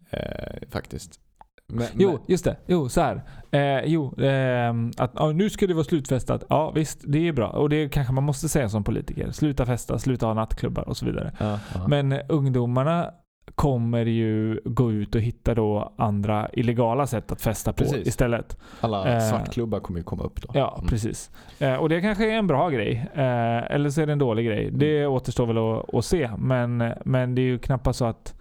Eh, 0.09 0.69
faktiskt. 0.71 1.19
Men, 1.67 1.87
Jo, 1.95 2.11
men, 2.11 2.21
just 2.27 2.43
det. 2.43 2.57
Jo, 2.67 2.89
så 2.89 3.01
här. 3.01 3.23
Eh, 3.51 3.85
jo, 3.85 4.15
ehm, 4.19 4.91
att 4.97 5.11
ja, 5.15 5.31
nu 5.31 5.49
ska 5.49 5.67
det 5.67 5.73
vara 5.73 5.83
slutfestat. 5.83 6.43
Ja, 6.49 6.71
visst, 6.71 7.01
det 7.03 7.27
är 7.27 7.33
bra. 7.33 7.49
Och 7.49 7.69
det 7.69 7.89
kanske 7.89 8.13
man 8.13 8.23
måste 8.23 8.49
säga 8.49 8.69
som 8.69 8.83
politiker. 8.83 9.31
Sluta 9.31 9.65
festa, 9.65 9.99
sluta 9.99 10.25
ha 10.25 10.33
nattklubbar 10.33 10.89
och 10.89 10.97
så 10.97 11.05
vidare. 11.05 11.31
ja, 11.39 11.59
ja. 11.73 11.87
Men 11.87 12.11
eh, 12.11 12.19
ungdomarna 12.29 13.11
kommer 13.55 14.05
ju 14.05 14.59
gå 14.65 14.91
ut 14.91 15.15
och 15.15 15.21
hitta 15.21 15.55
då 15.55 15.93
andra 15.97 16.49
illegala 16.53 17.07
sätt 17.07 17.31
att 17.31 17.41
festa 17.41 17.73
på 17.73 17.77
Precis. 17.83 18.07
istället. 18.07 18.57
Alla 18.81 19.15
eh, 19.15 19.29
svartklubbar 19.29 19.79
kommer 19.79 19.99
ju 19.99 20.03
komma 20.03 20.23
upp 20.23 20.41
då. 20.41 20.49
Ja, 20.53 20.75
Mm. 20.77 20.89
precis. 20.89 21.31
Eh, 21.59 21.73
och 21.75 21.89
det 21.89 22.01
kanske 22.01 22.31
är 22.33 22.37
en 22.37 22.47
bra 22.47 22.69
grej. 22.69 23.09
Eh, 23.13 23.71
eller 23.71 23.89
så 23.89 24.01
är 24.01 24.05
det 24.05 24.11
en 24.11 24.19
dålig 24.19 24.45
grej. 24.45 24.69
Det 24.71 24.99
Mm. 24.99 25.11
återstår 25.11 25.45
väl 25.45 25.57
att, 25.57 25.93
att 25.95 26.05
se. 26.05 26.29
Men, 26.37 26.93
men 27.05 27.35
det 27.35 27.41
är 27.41 27.43
ju 27.43 27.59
knappast 27.59 27.99
så 27.99 28.05
att 28.05 28.35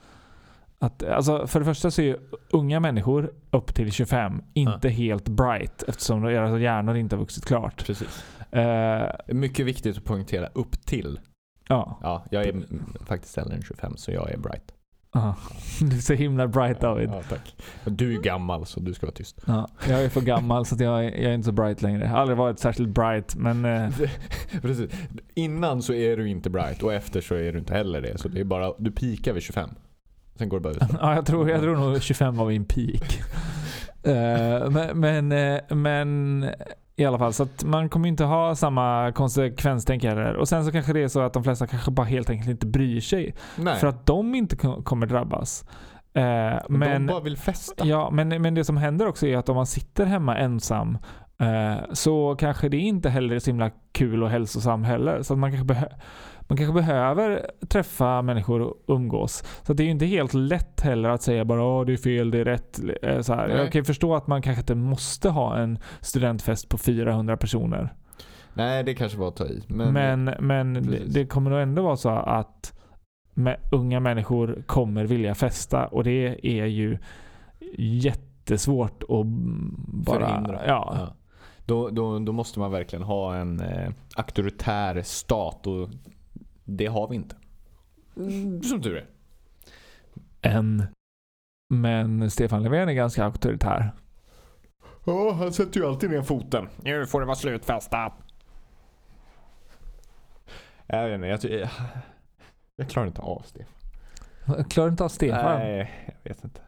att, 0.81 1.03
alltså 1.03 1.47
för 1.47 1.59
det 1.61 1.65
första 1.67 1.91
så 1.91 2.01
är 2.03 2.07
ju 2.07 2.17
unga 2.51 2.81
människor 2.81 3.33
upp 3.51 3.75
till 3.75 3.93
25 3.93 4.43
inte 4.55 4.89
helt 4.89 5.29
bright 5.29 5.83
eftersom 5.89 6.23
deras 6.23 6.61
hjärnor 6.61 6.97
inte 6.97 7.17
har 7.17 7.21
vuxit 7.21 7.45
klart. 7.47 7.87
Precis. 7.87 8.25
Är 8.51 9.21
mycket 9.35 9.67
viktigt 9.67 9.97
att 9.97 10.05
poängtera 10.05 10.47
upp 10.53 10.85
till. 10.87 11.21
ja, 11.69 11.99
Ja, 12.03 12.25
jag 12.31 12.43
är 12.47 12.55
faktiskt 13.07 13.39
äldre 13.39 13.57
än 13.57 13.63
25 13.63 13.97
så 13.97 14.13
jag 14.13 14.31
är 14.31 14.37
bright. 14.39 14.73
Aha. 15.15 15.37
du 15.81 16.01
så 16.03 16.15
himla 16.15 16.49
bright 16.49 16.81
David. 16.81 17.09
Ja, 17.13 17.23
tack. 17.29 17.57
Du 17.85 18.15
är 18.17 18.23
gammal 18.23 18.67
så 18.67 18.81
du 18.81 18.95
ska 18.95 19.07
vara 19.07 19.15
tyst. 19.15 19.41
Ja, 19.47 19.69
jag 19.89 20.05
är 20.05 20.09
för 20.09 20.21
gammal 20.21 20.67
så 20.67 20.77
jag, 20.79 21.05
är- 21.05 21.11
jag 21.11 21.31
är 21.31 21.35
inte 21.35 21.47
så 21.47 21.53
bright 21.53 21.83
längre. 21.83 22.03
Jag 22.05 22.11
har 22.11 22.19
aldrig 22.19 22.39
varit 22.39 22.59
särskilt 22.59 22.89
bright 22.89 23.35
men 23.37 23.65
eh, 23.65 23.89
Precis. 24.63 24.91
Innan 25.35 25.83
så 25.83 25.93
är 25.93 26.17
du 26.17 26.29
inte 26.29 26.51
bright 26.51 26.83
och 26.83 26.93
efter 26.95 27.21
så 27.21 27.35
är 27.35 27.53
du 27.53 27.59
inte 27.59 27.75
heller 27.75 28.01
det. 28.01 28.19
Så 28.19 28.29
det 28.29 28.41
är 28.41 28.45
bara, 28.45 28.73
du 28.79 28.91
pikar 28.93 29.33
vid 29.33 29.43
25. 29.43 29.71
Sen 30.39 30.49
går 30.49 30.57
det 30.57 30.63
bara 30.63 30.73
ut. 30.73 30.83
Ja, 31.01 31.15
jag 31.15 31.27
tror, 31.27 31.51
jag 31.51 31.61
tror 31.61 31.77
nog 31.77 32.03
25 32.03 32.37
var 32.37 32.47
min 32.49 32.65
peak. 32.65 33.21
Eh, 34.03 34.71
men, 34.71 35.01
men, 35.01 35.33
eh, 35.33 35.77
men 35.77 36.47
i 36.99 37.05
alla 37.05 37.19
fall, 37.19 37.33
så 37.33 37.43
att 37.43 37.65
man 37.65 37.89
kommer 37.89 38.09
inte 38.09 38.25
ha 38.25 38.55
samma 38.55 39.13
konsekvenstänk 39.13 40.05
heller. 40.05 40.35
Och 40.37 40.49
sen 40.49 40.65
så 40.65 40.73
kanske 40.73 40.93
det 40.93 41.03
är 41.03 41.09
så 41.09 41.21
att 41.21 41.33
de 41.33 41.45
flesta 41.45 41.67
kanske 41.67 41.91
bara 41.91 42.07
helt 42.07 42.31
enkelt 42.31 42.51
inte 42.51 42.67
bryr 42.67 43.01
sig. 43.01 43.35
Nej, 43.57 43.77
För 43.77 43.87
att 43.87 44.07
de 44.07 44.35
inte 44.35 44.57
ko- 44.57 44.83
kommer 44.83 45.07
drabbas. 45.07 45.65
Eh, 46.15 46.23
men, 46.69 47.07
de 47.07 47.07
bara 47.07 47.21
vill 47.21 47.37
festa. 47.37 47.87
ja, 47.87 48.11
men, 48.13 48.29
men 48.43 48.55
det 48.55 48.65
som 48.65 48.77
händer 48.77 49.07
också 49.09 49.27
är 49.27 49.37
att 49.37 49.49
om 49.49 49.57
man 49.57 49.67
sitter 49.67 50.05
hemma 50.07 50.37
ensam 50.39 50.99
eh, 51.41 51.85
så 51.93 52.37
kanske 52.37 52.69
det 52.69 52.77
inte 52.79 53.11
heller 53.11 53.35
är 53.35 53.39
så 53.39 53.51
himla 53.51 53.71
kul 53.93 54.23
och 54.23 54.31
hälsosam 54.31 54.85
heller. 54.85 55.23
Så 55.23 55.33
att 55.33 55.39
man 55.39 55.51
kanske, 55.53 55.75
behö- 55.75 55.95
man 56.49 56.57
kanske 56.57 56.73
behöver 56.73 57.51
träffa 57.69 58.23
människor 58.23 58.61
och 58.61 58.75
umgås. 58.87 59.45
Så 59.63 59.73
det 59.73 59.83
är 59.83 59.85
ju 59.85 59.91
inte 59.91 60.07
helt 60.07 60.35
lätt 60.35 60.81
heller 60.81 61.09
att 61.09 61.23
säga 61.23 61.45
bara 61.45 61.85
det 61.85 61.93
är 61.93 61.97
fel, 61.97 62.31
det 62.31 62.39
är 62.39 62.45
rätt. 62.45 62.81
Eh, 63.03 63.21
Så 63.21 63.35
här. 63.35 63.49
Jag 63.49 63.73
kan 63.73 63.81
ju 63.81 63.85
förstå 63.85 64.15
att 64.15 64.27
man 64.27 64.43
kanske 64.43 64.61
inte 64.61 64.75
måste 64.75 65.29
ha 65.29 65.57
en 65.57 65.79
studentfest 66.01 66.69
på 66.69 66.79
400 66.79 67.37
personer. 67.37 67.95
Nej, 68.55 68.85
det 68.85 68.95
kanske 68.95 69.19
var 69.19 69.29
att 69.29 69.37
ta 69.37 69.47
i. 69.47 69.63
Men, 69.67 69.93
Men, 69.93 70.25
men, 70.41 70.75
det, 70.75 70.99
det 71.07 71.27
kommer 71.27 71.51
nog 71.51 71.61
ändå 71.61 71.83
vara 71.83 71.97
så 71.97 72.09
att 72.09 72.75
unga 73.73 74.01
människor 74.01 74.63
kommer 74.67 75.05
vilja 75.05 75.35
festa 75.35 75.87
och 75.87 76.05
det 76.05 76.47
är 76.47 76.67
ju 76.67 76.99
jättesvårt 77.79 79.03
att 79.03 79.27
bara... 79.27 80.29
Förhindra. 80.29 80.67
Ja, 80.67 80.95
Ja. 80.99 81.15
Då, 81.67 81.89
då, 81.89 82.19
då 82.19 82.33
måste 82.33 82.59
man 82.59 82.71
verkligen 82.71 83.03
ha 83.03 83.37
en 83.37 83.61
eh, 83.61 83.91
auktoritär 84.17 85.03
stat 85.03 85.67
och 85.67 85.89
det 86.69 86.87
har 86.87 87.09
vi 87.09 87.17
inte. 87.17 87.37
Mm, 88.17 88.63
Som 88.63 88.83
tur 88.83 88.97
är. 88.97 89.07
en. 90.41 90.83
Men 91.75 92.31
Stefan 92.31 92.63
Löfven 92.63 92.89
är 92.89 92.93
ganska 92.93 93.25
auktoritär. 93.25 93.93
Ja, 95.05 95.33
han 95.33 95.53
sätter 95.53 95.81
ju 95.81 95.87
alltid 95.87 96.11
ner 96.11 96.23
foten. 96.23 96.69
Nu 96.83 97.07
får 97.07 97.21
det 97.21 97.27
vara 97.27 97.37
slutfesta. 97.37 98.13
Jag 100.87 101.09
vet 101.09 101.15
inte, 101.15 101.27
jag, 101.27 101.41
ty- 101.41 101.67
jag 102.77 102.89
klarar 102.89 103.07
inte 103.07 103.21
av 103.23 103.43
Stefan. 103.47 104.65
Klarar 104.65 104.89
inte 104.89 105.05
av 105.05 105.09
Stefan? 105.09 105.59
Nej, 105.59 106.15
jag 106.23 106.31
vet 106.35 106.45
inte. 106.45 106.61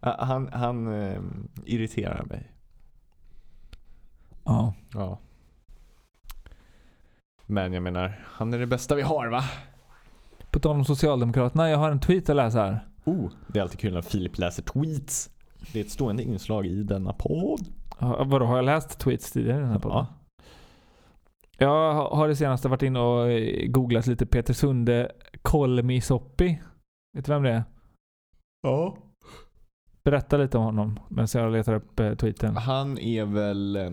Han, 0.00 0.48
han 0.52 1.00
eh, 1.02 1.20
irriterar 1.64 2.24
mig. 2.24 2.50
Ja. 4.44 4.74
Ja. 4.94 5.18
Men 7.52 7.72
jag 7.72 7.82
menar, 7.82 8.18
han 8.24 8.54
är 8.54 8.58
det 8.58 8.66
bästa 8.66 8.94
vi 8.94 9.02
har 9.02 9.28
va? 9.28 9.44
På 10.50 10.60
tal 10.60 10.76
om 10.76 10.84
Socialdemokraterna, 10.84 11.70
jag 11.70 11.78
har 11.78 11.90
en 11.90 12.00
tweet 12.00 12.30
att 12.30 12.36
läsa 12.36 12.58
här. 12.58 12.86
Oh, 13.04 13.30
det 13.46 13.58
är 13.58 13.62
alltid 13.62 13.80
kul 13.80 13.94
när 13.94 14.02
Filip 14.02 14.38
läser 14.38 14.62
tweets. 14.62 15.30
Det 15.72 15.80
är 15.80 15.84
ett 15.84 15.90
stående 15.90 16.22
inslag 16.22 16.66
i 16.66 16.82
denna 16.82 17.12
podd. 17.12 17.66
Ja, 17.98 18.24
Vadå, 18.24 18.44
har 18.46 18.56
jag 18.56 18.64
läst 18.64 18.98
tweets 18.98 19.32
tidigare 19.32 19.58
i 19.58 19.60
den 19.60 19.70
här 19.70 19.78
podden? 19.78 20.06
Jag 21.58 21.94
har 21.94 22.28
det 22.28 22.36
senaste 22.36 22.68
varit 22.68 22.82
inne 22.82 22.98
och 22.98 23.30
eh, 23.30 23.66
googlat 23.68 24.06
lite 24.06 24.26
Peter 24.26 24.54
Sunde 24.54 25.12
Kolmisoppi. 25.42 26.62
Vet 27.16 27.24
du 27.24 27.32
vem 27.32 27.42
det 27.42 27.50
är? 27.50 27.64
Ja. 28.62 28.96
Berätta 30.04 30.36
lite 30.36 30.58
om 30.58 30.64
honom 30.64 31.00
medan 31.08 31.28
jag 31.34 31.52
letar 31.52 31.74
upp 31.74 32.00
eh, 32.00 32.14
tweeten. 32.14 32.56
Han 32.56 32.98
är 32.98 33.24
väl 33.24 33.76
eh, 33.76 33.90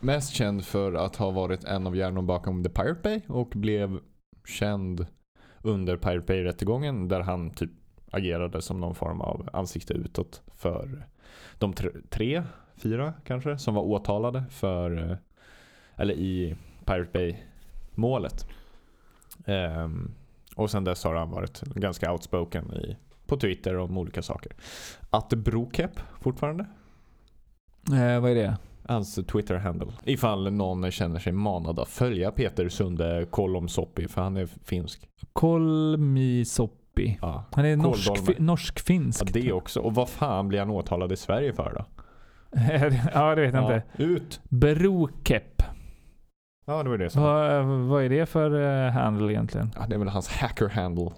mest 0.00 0.32
känd 0.32 0.64
för 0.64 0.94
att 0.94 1.16
ha 1.16 1.30
varit 1.30 1.64
en 1.64 1.86
av 1.86 1.96
hjärnorna 1.96 2.26
bakom 2.26 2.62
The 2.62 2.70
Pirate 2.70 3.00
Bay 3.02 3.20
och 3.26 3.48
blev 3.48 3.98
känd 4.46 5.06
under 5.62 5.96
Pirate 5.96 6.26
Bay-rättegången 6.26 7.08
där 7.08 7.20
han 7.20 7.50
typ 7.50 7.70
agerade 8.10 8.62
som 8.62 8.80
någon 8.80 8.94
form 8.94 9.20
av 9.20 9.48
ansikte 9.52 9.94
utåt 9.94 10.42
för 10.54 11.06
de 11.58 11.72
tre, 11.72 11.90
tre 12.10 12.42
fyra 12.76 13.14
kanske, 13.24 13.58
som 13.58 13.74
var 13.74 13.82
åtalade 13.82 14.44
för, 14.50 15.10
eh, 15.10 15.16
eller 15.96 16.14
i 16.14 16.56
Pirate 16.84 17.10
Bay-målet. 17.12 18.46
Um, 19.46 20.14
och 20.56 20.70
sen 20.70 20.84
dess 20.84 21.04
har 21.04 21.14
han 21.14 21.30
varit 21.30 21.60
ganska 21.60 22.12
outspoken 22.12 22.72
i, 22.72 22.96
på 23.26 23.36
Twitter 23.36 23.76
om 23.76 23.98
olika 23.98 24.22
saker. 24.22 24.52
Att 25.10 25.28
Brokep 25.28 26.00
fortfarande. 26.20 26.66
Eh, 27.92 28.20
vad 28.20 28.30
är 28.30 28.34
det? 28.34 28.56
Hans 28.88 29.14
Twitter-handle. 29.14 29.92
Ifall 30.04 30.52
någon 30.52 30.90
känner 30.90 31.18
sig 31.18 31.32
manad 31.32 31.78
att 31.78 31.88
följa 31.88 32.30
Peter 32.30 32.68
Sunde 32.68 33.26
Kolomsoppi 33.30 34.08
för 34.08 34.22
han 34.22 34.36
är 34.36 34.46
finsk. 34.64 35.08
Kolmisoppi. 35.32 37.18
Ja. 37.22 37.44
Han 37.52 37.64
är 37.64 37.76
norsk, 37.76 38.38
norsk-finsk. 38.38 39.22
ja, 39.26 39.30
det 39.32 39.52
också. 39.52 39.80
Och 39.80 39.94
vad 39.94 40.08
fan 40.08 40.48
blir 40.48 40.58
han 40.58 40.70
åtalad 40.70 41.12
i 41.12 41.16
Sverige 41.16 41.52
för 41.52 41.74
då? 41.74 41.84
ja, 43.14 43.34
det 43.34 43.40
vet 43.40 43.54
jag 43.54 43.62
inte. 43.62 43.82
Ut! 43.96 44.40
Brokep. 44.48 45.62
Ja, 46.66 46.82
det 46.82 46.88
var 46.88 46.98
det 46.98 47.10
som... 47.10 47.22
Vad, 47.22 47.64
vad 47.64 48.04
är 48.04 48.08
det 48.08 48.26
för 48.26 48.54
uh, 48.54 48.90
handle 48.90 49.32
egentligen? 49.32 49.70
Ja, 49.76 49.86
det 49.88 49.94
är 49.94 49.98
väl 49.98 50.08
hans 50.08 50.28
hacker-handle. 50.28 51.10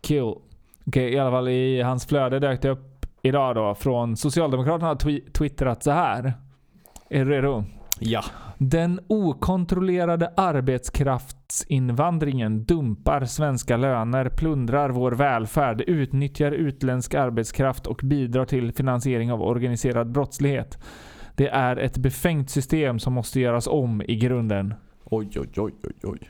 Kill. 0.00 0.34
Okej, 0.86 1.12
i 1.12 1.18
alla 1.18 1.30
fall 1.30 1.48
i 1.48 1.82
hans 1.82 2.06
flöde 2.06 2.38
dök 2.38 2.62
det 2.62 2.68
upp 2.68 2.89
idag 3.22 3.54
då 3.54 3.74
från 3.74 4.16
Socialdemokraterna 4.16 4.88
har 4.88 4.94
twi- 4.94 5.32
twittrat 5.32 5.82
så 5.82 5.90
här. 5.90 6.32
Är 7.10 7.24
du 7.24 7.30
redo? 7.30 7.64
Ja. 7.98 8.22
Den 8.58 9.00
okontrollerade 9.06 10.32
arbetskraftsinvandringen 10.36 12.64
dumpar 12.64 13.24
svenska 13.24 13.76
löner, 13.76 14.28
plundrar 14.28 14.90
vår 14.90 15.12
välfärd, 15.12 15.80
utnyttjar 15.80 16.52
utländsk 16.52 17.14
arbetskraft 17.14 17.86
och 17.86 18.00
bidrar 18.04 18.44
till 18.44 18.72
finansiering 18.72 19.32
av 19.32 19.42
organiserad 19.42 20.12
brottslighet. 20.12 20.78
Det 21.36 21.48
är 21.48 21.76
ett 21.76 21.98
befängt 21.98 22.50
system 22.50 22.98
som 22.98 23.12
måste 23.12 23.40
göras 23.40 23.66
om 23.66 24.02
i 24.02 24.16
grunden. 24.16 24.74
Oj, 25.04 25.28
oj, 25.36 25.48
oj, 25.56 25.74
oj, 25.82 25.94
oj. 26.02 26.28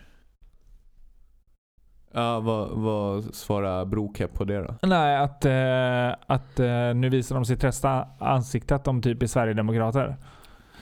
Ja, 2.12 2.40
vad, 2.40 2.68
vad 2.70 3.34
svarar 3.34 3.84
Brokep 3.84 4.34
på 4.34 4.44
det 4.44 4.58
då? 4.58 4.74
Nej, 4.82 5.16
att, 5.16 5.44
eh, 5.44 6.34
att 6.34 6.60
eh, 6.60 6.94
nu 6.94 7.08
visar 7.08 7.34
de 7.34 7.44
sitt 7.44 7.64
rätta 7.64 8.06
ansikte 8.18 8.74
att 8.74 8.84
de 8.84 9.02
typ 9.02 9.22
är 9.22 9.26
Sverigedemokrater. 9.26 10.16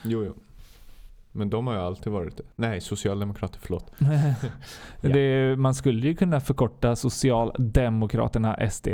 Jo, 0.03 0.23
jo. 0.25 0.33
Men 1.31 1.49
de 1.49 1.67
har 1.67 1.73
ju 1.73 1.79
alltid 1.79 2.13
varit 2.13 2.37
det. 2.37 2.43
Nej, 2.55 2.81
socialdemokrater, 2.81 3.59
förlåt. 3.61 3.91
det, 5.01 5.55
man 5.57 5.75
skulle 5.75 6.07
ju 6.07 6.15
kunna 6.15 6.39
förkorta 6.39 6.95
Socialdemokraterna 6.95 8.69
SD. 8.69 8.87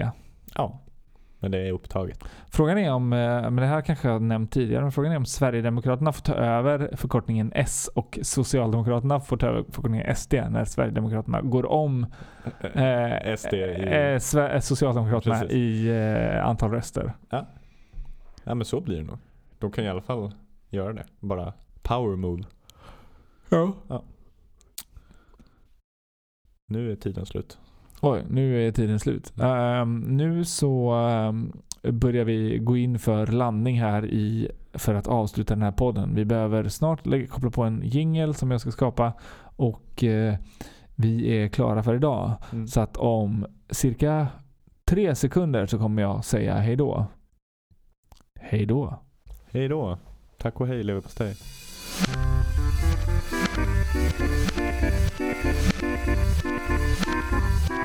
Ja. 0.55 0.79
Men 1.45 1.51
det 1.51 1.67
är 1.67 1.71
upptaget. 1.71 2.23
Frågan 2.49 2.77
är 2.77 2.91
om, 2.93 3.13
eh, 3.13 3.19
men 3.41 3.55
det 3.55 3.65
här 3.65 3.81
kanske 3.81 4.07
jag 4.07 4.21
nämnt 4.21 4.51
tidigare, 4.51 4.81
men 4.81 4.91
frågan 4.91 5.11
är 5.11 5.17
om 5.17 5.25
Sverigedemokraterna 5.25 6.11
får 6.13 6.21
ta 6.21 6.33
över 6.33 6.89
förkortningen 6.95 7.51
S 7.55 7.89
och 7.95 8.19
Socialdemokraterna 8.21 9.19
får 9.19 9.37
ta 9.37 9.47
över 9.47 9.63
förkortningen 9.63 10.15
SD 10.15 10.33
när 10.33 10.65
Sverigedemokraterna 10.65 11.41
går 11.41 11.65
om 11.65 12.05
eh, 12.73 13.35
SD 13.35 13.53
i... 13.53 13.83
eh, 13.87 14.45
eh, 14.45 14.59
Socialdemokraterna 14.59 15.39
Precis. 15.39 15.55
i 15.55 15.89
eh, 15.89 16.45
antal 16.45 16.71
röster. 16.71 17.13
Ja 18.43 18.55
men 18.55 18.65
så 18.65 18.81
blir 18.81 18.97
det 18.97 19.03
nog. 19.03 19.17
De 19.59 19.71
kan 19.71 19.85
i 19.85 19.89
alla 19.89 20.01
fall 20.01 20.31
göra 20.69 20.93
det. 20.93 21.05
Bara 21.19 21.53
power 21.81 22.15
move. 22.15 22.43
Ja. 23.49 23.73
Nu 26.67 26.91
är 26.91 26.95
tiden 26.95 27.25
slut. 27.25 27.57
Oj, 28.07 28.23
nu 28.29 28.67
är 28.67 28.71
tiden 28.71 28.99
slut. 28.99 29.33
Ehm, 29.41 29.99
nu 29.99 30.45
så 30.45 30.91
ehm, 30.91 31.51
börjar 31.83 32.25
vi 32.25 32.57
gå 32.57 32.77
in 32.77 32.99
för 32.99 33.27
landning 33.27 33.81
här 33.81 34.05
i 34.05 34.51
för 34.73 34.93
att 34.93 35.07
avsluta 35.07 35.53
den 35.53 35.63
här 35.63 35.71
podden. 35.71 36.15
Vi 36.15 36.25
behöver 36.25 36.69
snart 36.69 37.05
lägga, 37.05 37.27
koppla 37.27 37.49
på 37.49 37.63
en 37.63 37.81
jingle 37.83 38.33
som 38.33 38.51
jag 38.51 38.61
ska 38.61 38.71
skapa 38.71 39.13
och 39.55 40.03
eh, 40.03 40.35
vi 40.95 41.37
är 41.37 41.47
klara 41.47 41.83
för 41.83 41.95
idag. 41.95 42.31
Mm. 42.51 42.67
Så 42.67 42.81
att 42.81 42.97
om 42.97 43.45
cirka 43.69 44.27
tre 44.85 45.15
sekunder 45.15 45.65
så 45.65 45.77
kommer 45.77 46.01
jag 46.01 46.25
säga 46.25 46.55
hej 46.55 46.75
då. 46.75 47.05
Hej 48.39 48.65
då. 48.65 48.99
Hej 49.51 49.67
då. 49.67 49.97
Tack 50.37 50.61
och 50.61 50.67
hej 50.67 50.83
leverpastej. 50.83 51.35